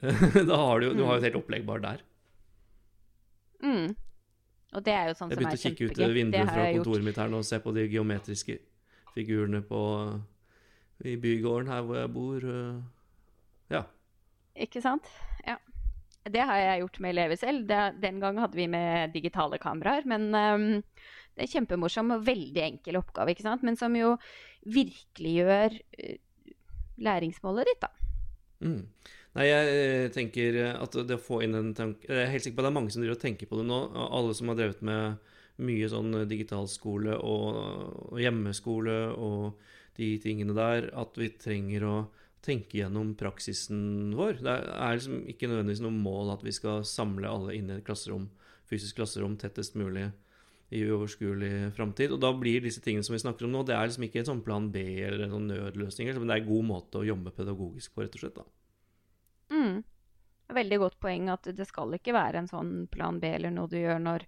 da 0.50 0.56
har 0.56 0.80
du, 0.80 0.92
du 0.96 1.02
har 1.04 1.16
jo 1.16 1.20
et 1.20 1.26
helt 1.28 1.40
opplegg 1.42 1.66
bare 1.68 1.84
der. 1.84 2.04
Mm. 3.62 3.94
Og 4.70 4.84
det 4.86 4.94
er 4.94 5.08
jo 5.10 5.16
sånn 5.18 5.32
som 5.32 5.46
er 5.46 5.56
kjempegøy. 5.56 5.56
Jeg 5.56 5.56
begynte 5.56 5.60
å 5.60 5.74
kikke 5.74 5.88
ut 5.90 6.16
vinduet 6.16 6.52
fra 6.52 6.66
kontoret 6.76 7.06
mitt 7.06 7.18
her 7.18 7.32
nå 7.32 7.40
og 7.42 7.48
se 7.48 7.58
på 7.62 7.72
de 7.74 7.86
geometriske 7.90 8.58
figurene 9.16 9.62
på, 9.66 9.80
i 11.02 11.16
bygården 11.18 11.72
her 11.72 11.82
hvor 11.86 11.98
jeg 11.98 12.12
bor. 12.14 12.46
Ja. 13.70 13.82
Ikke 14.54 14.82
sant? 14.84 15.10
Ja. 15.46 15.58
Det 16.30 16.42
har 16.44 16.58
jeg 16.60 16.82
gjort 16.82 16.98
med 17.00 17.14
elever 17.14 17.38
selv. 17.40 17.64
Det, 17.68 17.80
den 18.02 18.20
gang 18.22 18.38
hadde 18.42 18.58
vi 18.58 18.66
med 18.70 19.14
digitale 19.14 19.58
kameraer. 19.58 20.04
Men 20.10 20.28
um, 20.34 20.66
det 21.34 21.46
er 21.46 21.52
kjempemorsom 21.54 22.12
og 22.14 22.26
veldig 22.26 22.62
enkel 22.66 23.00
oppgave, 23.00 23.32
ikke 23.32 23.46
sant? 23.46 23.64
men 23.66 23.78
som 23.80 23.96
jo 23.96 24.16
virkeliggjør 24.68 25.78
uh, 25.80 26.52
læringsmålet 27.00 27.70
ditt, 27.70 27.86
da. 27.86 27.90
Mm. 28.60 28.82
Nei, 29.38 29.46
jeg 29.46 29.74
eh, 29.78 30.06
tenker 30.14 30.56
at 30.72 30.96
det 31.06 31.18
å 31.18 31.22
få 31.22 31.38
inn 31.44 31.54
en 31.54 31.68
tanke 31.76 32.08
Jeg 32.08 32.24
er 32.24 32.32
helt 32.32 32.42
sikker 32.42 32.56
på 32.58 32.64
at 32.64 32.66
det 32.66 32.72
er 32.72 32.78
mange 32.80 32.90
som 32.90 33.04
driver 33.04 33.18
og 33.18 33.22
tenker 33.22 33.50
på 33.50 33.60
det 33.60 33.66
nå. 33.68 33.80
Alle 34.10 34.34
som 34.34 34.50
har 34.50 34.58
drevet 34.58 34.80
med 34.86 35.28
mye 35.60 35.90
sånn 35.92 36.16
digitalskole 36.26 37.18
og, 37.20 37.60
og 38.10 38.18
hjemmeskole 38.18 38.96
og 39.12 39.60
de 40.00 40.14
tingene 40.22 40.56
der, 40.56 40.88
at 40.96 41.18
vi 41.20 41.28
trenger 41.36 41.84
å 41.84 41.94
tenke 42.42 42.78
gjennom 42.80 43.12
praksisen 43.20 44.14
vår. 44.16 44.40
Det 44.40 44.54
er 44.56 44.96
liksom 44.96 45.22
ikke 45.28 45.50
nødvendigvis 45.50 45.82
noe 45.84 45.94
mål 45.94 46.34
at 46.34 46.44
vi 46.46 46.54
skal 46.56 46.86
samle 46.88 47.28
alle 47.28 47.58
inn 47.58 47.68
i 47.68 47.76
et 47.76 47.86
klasserom 47.86 48.30
fysisk 48.70 49.00
klasserom 49.00 49.36
tettest 49.38 49.76
mulig 49.78 50.06
i 50.70 50.84
uoverskuelig 50.86 51.72
framtid. 51.74 52.14
Og 52.14 52.22
da 52.22 52.30
blir 52.36 52.62
disse 52.62 52.82
tingene 52.84 53.06
som 53.06 53.16
vi 53.16 53.22
snakker 53.22 53.46
om 53.46 53.54
nå, 53.54 53.64
det 53.66 53.74
er 53.74 53.90
liksom 53.90 54.06
ikke 54.06 54.22
en 54.22 54.30
sånn 54.30 54.44
plan 54.46 54.70
B 54.72 54.84
eller 55.02 55.26
en 55.26 55.34
sånn 55.34 55.50
nødløsning, 55.50 56.12
men 56.14 56.30
det 56.30 56.36
er 56.36 56.44
en 56.44 56.50
god 56.52 56.68
måte 56.68 57.00
å 57.00 57.06
jobbe 57.06 57.34
pedagogisk 57.34 57.94
på, 57.94 58.04
rett 58.04 58.18
og 58.18 58.24
slett. 58.24 58.38
da. 58.38 58.46
Veldig 60.54 60.78
godt 60.82 60.98
poeng 61.02 61.30
at 61.32 61.46
det 61.54 61.66
skal 61.68 61.94
ikke 61.96 62.14
være 62.16 62.42
en 62.42 62.50
sånn 62.50 62.74
plan 62.90 63.20
B 63.22 63.30
eller 63.36 63.54
noe 63.54 63.70
du 63.70 63.78
gjør 63.78 64.00
når 64.02 64.26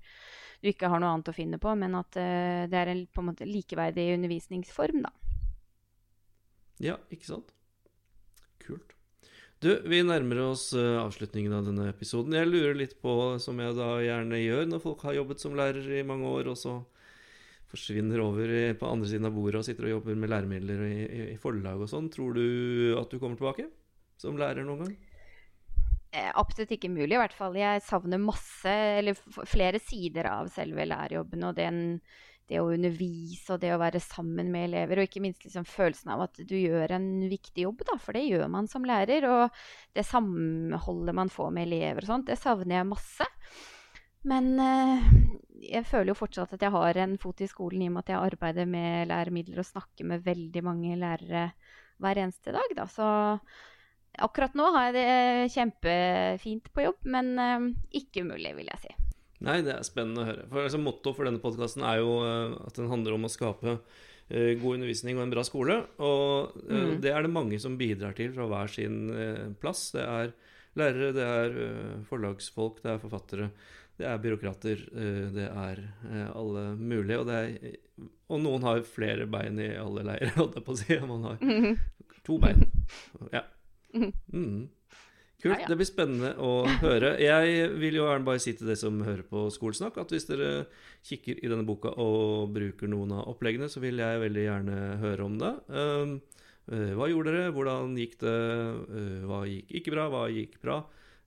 du 0.63 0.71
ikke 0.71 0.91
har 0.93 1.03
noe 1.03 1.11
annet 1.17 1.33
å 1.33 1.35
finne 1.35 1.59
på, 1.59 1.73
men 1.75 1.97
at 1.99 2.17
uh, 2.21 2.65
det 2.71 2.79
er 2.79 2.93
en 2.93 3.03
på 3.11 3.23
en 3.23 3.33
måte 3.33 3.49
likeverdig 3.49 4.13
undervisningsform, 4.15 5.03
da. 5.03 5.11
Ja, 6.83 6.97
ikke 7.11 7.27
sant? 7.27 7.51
Kult. 8.63 8.95
Du, 9.63 9.73
vi 9.91 10.01
nærmer 10.07 10.45
oss 10.45 10.69
uh, 10.75 11.03
avslutningen 11.03 11.55
av 11.59 11.67
denne 11.67 11.89
episoden. 11.91 12.39
Jeg 12.39 12.51
lurer 12.51 12.79
litt 12.79 12.97
på, 13.03 13.13
som 13.43 13.59
jeg 13.63 13.75
da 13.79 13.91
gjerne 14.03 14.39
gjør 14.39 14.71
når 14.71 14.83
folk 14.87 15.03
har 15.09 15.19
jobbet 15.19 15.43
som 15.43 15.59
lærer 15.59 15.87
i 15.99 16.07
mange 16.07 16.31
år, 16.31 16.55
og 16.55 16.59
så 16.59 16.79
forsvinner 17.73 18.21
over 18.23 18.51
på 18.79 18.89
andre 18.89 19.09
siden 19.09 19.27
av 19.27 19.35
bordet 19.35 19.63
og 19.63 19.67
sitter 19.67 19.89
og 19.89 19.97
jobber 19.97 20.19
med 20.19 20.31
læremidler 20.31 20.83
i, 20.87 20.97
i 21.33 21.39
forlag 21.41 21.81
og 21.83 21.91
sånn. 21.91 22.11
Tror 22.13 22.37
du 22.37 22.45
at 23.01 23.11
du 23.11 23.19
kommer 23.19 23.39
tilbake 23.41 23.67
som 24.21 24.39
lærer 24.39 24.67
noen 24.67 24.85
gang? 24.85 24.99
Eh, 26.13 26.29
absolutt 26.37 26.75
ikke 26.77 26.91
mulig, 26.93 27.15
i 27.17 27.23
hvert 27.23 27.37
fall. 27.37 27.57
Jeg 27.57 27.81
savner 27.87 28.21
masse, 28.21 28.73
eller 28.99 29.17
flere 29.49 29.81
sider 29.81 30.29
av 30.29 30.51
selve 30.53 30.85
lærerjobben 30.89 31.49
og 31.49 31.57
den 31.57 31.81
det 32.51 32.59
å 32.61 32.71
undervise 32.75 33.55
og 33.55 33.61
det 33.63 33.71
å 33.73 33.81
være 33.81 34.01
sammen 34.03 34.51
med 34.53 34.67
elever, 34.69 34.99
og 34.99 35.09
ikke 35.09 35.23
minst 35.25 35.45
liksom 35.47 35.65
følelsen 35.69 36.13
av 36.13 36.25
at 36.27 36.41
du 36.45 36.57
gjør 36.59 36.97
en 36.99 37.07
viktig 37.31 37.65
jobb, 37.65 37.85
da, 37.89 37.97
for 38.03 38.19
det 38.19 38.27
gjør 38.27 38.51
man 38.53 38.69
som 38.69 38.85
lærer. 38.85 39.25
Og 39.31 39.63
det 39.97 40.05
samholdet 40.09 41.17
man 41.17 41.33
får 41.33 41.53
med 41.55 41.71
elever 41.71 42.05
og 42.05 42.11
sånt, 42.11 42.29
det 42.29 42.41
savner 42.41 42.81
jeg 42.81 42.91
masse. 42.91 43.29
Men 44.29 44.53
eh, 44.63 45.07
jeg 45.73 45.87
føler 45.89 46.13
jo 46.13 46.19
fortsatt 46.19 46.55
at 46.57 46.67
jeg 46.67 46.75
har 46.75 47.03
en 47.03 47.17
fot 47.23 47.41
i 47.43 47.51
skolen 47.51 47.87
i 47.87 47.91
og 47.91 47.97
med 47.97 48.05
at 48.05 48.13
jeg 48.13 48.33
arbeider 48.33 48.69
med 48.71 49.11
læremidler 49.11 49.63
og 49.63 49.71
snakker 49.71 50.09
med 50.13 50.27
veldig 50.27 50.63
mange 50.67 50.99
lærere 51.01 51.49
hver 52.03 52.21
eneste 52.21 52.55
dag. 52.55 52.77
Da. 52.77 52.87
Så 52.91 53.09
akkurat 54.21 54.55
nå 54.59 54.69
har 54.75 54.91
jeg 54.91 54.95
det 54.97 55.55
kjempefint 55.55 56.71
på 56.75 56.87
jobb, 56.87 57.01
men 57.15 57.33
eh, 57.41 57.67
ikke 58.03 58.27
umulig, 58.27 58.55
vil 58.59 58.71
jeg 58.73 58.85
si. 58.85 58.95
Nei, 59.43 59.59
det 59.67 59.75
er 59.75 59.87
spennende 59.87 60.23
å 60.23 60.29
høre. 60.29 60.47
For 60.51 60.63
altså, 60.63 60.81
Mottoet 60.83 61.19
for 61.19 61.27
denne 61.27 61.43
podkasten 61.43 61.85
er 61.87 61.99
jo 61.99 62.15
uh, 62.23 62.55
at 62.63 62.77
den 62.79 62.91
handler 62.93 63.17
om 63.17 63.27
å 63.27 63.33
skape 63.33 63.81
god 64.33 64.79
undervisning 64.79 65.19
og 65.19 65.27
en 65.27 65.33
bra 65.35 65.43
skole. 65.45 65.75
Og 66.01 66.55
mm. 66.65 66.93
det 67.05 67.11
er 67.11 67.27
det 67.27 67.33
mange 67.35 67.59
som 67.61 67.75
bidrar 67.77 68.15
til 68.17 68.31
fra 68.33 68.47
hver 68.49 68.71
sin 68.71 68.95
plass. 69.61 69.83
Det 69.93 70.07
er 70.07 70.31
lærere, 70.79 71.11
det 71.13 71.27
er 71.27 71.59
forlagsfolk, 72.09 72.79
det 72.81 72.95
er 72.95 73.03
forfattere, 73.03 73.51
det 74.01 74.07
er 74.09 74.23
byråkrater. 74.23 74.87
det 75.35 75.51
er 75.51 75.83
alle 76.31 76.63
mulige. 76.79 77.19
Og, 77.19 77.35
er, 77.35 77.77
og, 78.31 78.39
noen 78.47 78.65
har 78.71 78.87
flere 78.89 79.27
bein 79.29 79.61
i 79.61 79.75
alle 79.77 80.07
leirer, 80.15 80.33
holdt 80.39 80.57
jeg 80.57 80.69
på 80.71 80.79
å 80.79 80.81
si. 80.81 81.01
Man 81.11 81.29
har 81.29 81.43
to 82.31 82.39
bein. 82.41 82.65
Ja. 83.35 83.45
Mm. 83.93 84.69
Kult. 85.43 85.57
Ja, 85.57 85.65
ja. 85.65 85.69
Det 85.73 85.77
blir 85.81 85.89
spennende 85.89 86.29
å 86.39 86.63
høre. 86.85 87.17
Jeg 87.19 87.71
vil 87.83 87.97
jo 87.99 88.05
gjerne 88.07 88.27
bare 88.29 88.41
si 88.43 88.53
til 88.55 88.69
dere 88.69 88.79
som 88.79 89.01
hører 89.03 89.25
på 89.27 89.49
Skolesnakk, 89.51 89.97
at 89.99 90.15
hvis 90.15 90.29
dere 90.29 90.69
kikker 91.09 91.41
i 91.43 91.51
denne 91.51 91.67
boka 91.67 91.91
og 91.99 92.53
bruker 92.55 92.91
noen 92.91 93.17
av 93.17 93.27
oppleggene, 93.33 93.67
så 93.73 93.83
vil 93.83 93.99
jeg 93.99 94.23
veldig 94.23 94.45
gjerne 94.45 94.77
høre 95.03 95.27
om 95.27 95.41
det. 95.41 95.53
Um, 95.67 96.13
uh, 96.71 96.93
hva 96.95 97.11
gjorde 97.11 97.35
dere? 97.35 97.51
Hvordan 97.57 97.97
gikk 97.99 98.21
det? 98.23 98.37
Uh, 98.87 99.25
hva 99.27 99.41
gikk 99.51 99.75
ikke 99.81 99.97
bra? 99.97 100.07
Hva 100.15 100.25
gikk 100.31 100.61
bra? 100.63 100.79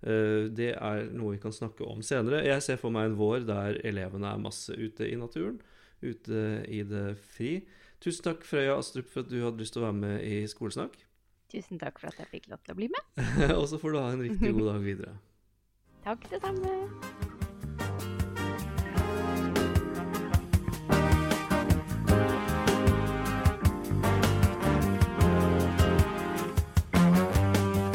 Uh, 0.05 0.47
det 0.55 0.71
er 0.77 1.09
noe 1.11 1.35
vi 1.35 1.43
kan 1.43 1.55
snakke 1.55 1.83
om 1.83 1.99
senere. 2.05 2.45
Jeg 2.47 2.63
ser 2.63 2.79
for 2.79 2.95
meg 2.95 3.09
en 3.09 3.19
vår 3.19 3.43
der 3.49 3.81
elevene 3.83 4.31
er 4.31 4.45
masse 4.47 4.79
ute 4.79 5.09
i 5.11 5.19
naturen. 5.19 5.59
Ute 5.99 6.45
i 6.71 6.85
det 6.87 7.09
fri. 7.35 7.57
Tusen 7.99 8.23
takk, 8.29 8.47
Frøya 8.47 8.79
Astrup, 8.79 9.11
for 9.11 9.25
at 9.25 9.31
du 9.33 9.41
hadde 9.41 9.59
lyst 9.59 9.75
til 9.75 9.83
å 9.83 9.89
være 9.89 9.99
med 9.99 10.23
i 10.23 10.45
Skolesnakk. 10.47 10.95
Tusen 11.55 11.79
takk 11.79 12.01
for 12.01 12.11
at 12.11 12.17
jeg 12.19 12.27
fikk 12.27 12.49
lov 12.51 12.59
til 12.65 12.73
å 12.73 12.75
bli 12.75 12.87
med. 12.91 13.03
og 13.59 13.63
så 13.71 13.77
får 13.79 13.93
du 13.93 13.97
ha 14.01 14.07
en 14.11 14.23
riktig 14.25 14.49
god 14.57 14.65
dag 14.73 14.81
videre. 14.83 15.13
takk, 16.07 16.25
det 16.27 16.41
samme. 16.43 16.73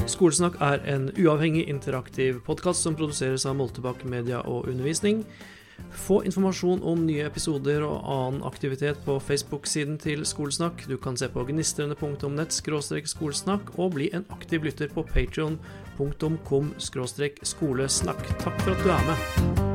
Skolesnakk 0.08 0.56
er 0.64 0.80
en 0.88 1.10
uavhengig 1.20 1.68
interaktiv 1.68 2.40
podkast 2.48 2.84
som 2.84 2.96
produseres 2.96 3.44
av 3.44 3.60
Moltebakk 3.60 4.06
Media 4.08 4.40
og 4.40 4.72
Undervisning. 4.72 5.26
Få 5.90 6.20
informasjon 6.26 6.82
om 6.86 7.06
nye 7.06 7.26
episoder 7.26 7.84
og 7.86 8.04
annen 8.04 8.44
aktivitet 8.46 9.00
på 9.06 9.18
Facebook-siden 9.22 9.98
til 10.02 10.26
Skolesnakk. 10.28 10.86
Du 10.90 10.96
kan 10.98 11.18
se 11.18 11.28
på 11.32 11.44
gnistrende.nett 11.48 12.54
skolesnakk 12.54 13.74
og 13.78 13.96
bli 13.96 14.10
en 14.16 14.26
aktiv 14.34 14.64
lytter 14.66 14.92
på 14.92 15.06
patreon.com 15.08 16.70
skolesnakk. 16.78 18.30
Takk 18.44 18.62
for 18.62 18.76
at 18.76 18.86
du 18.86 18.94
er 18.94 19.10
med. 19.10 19.69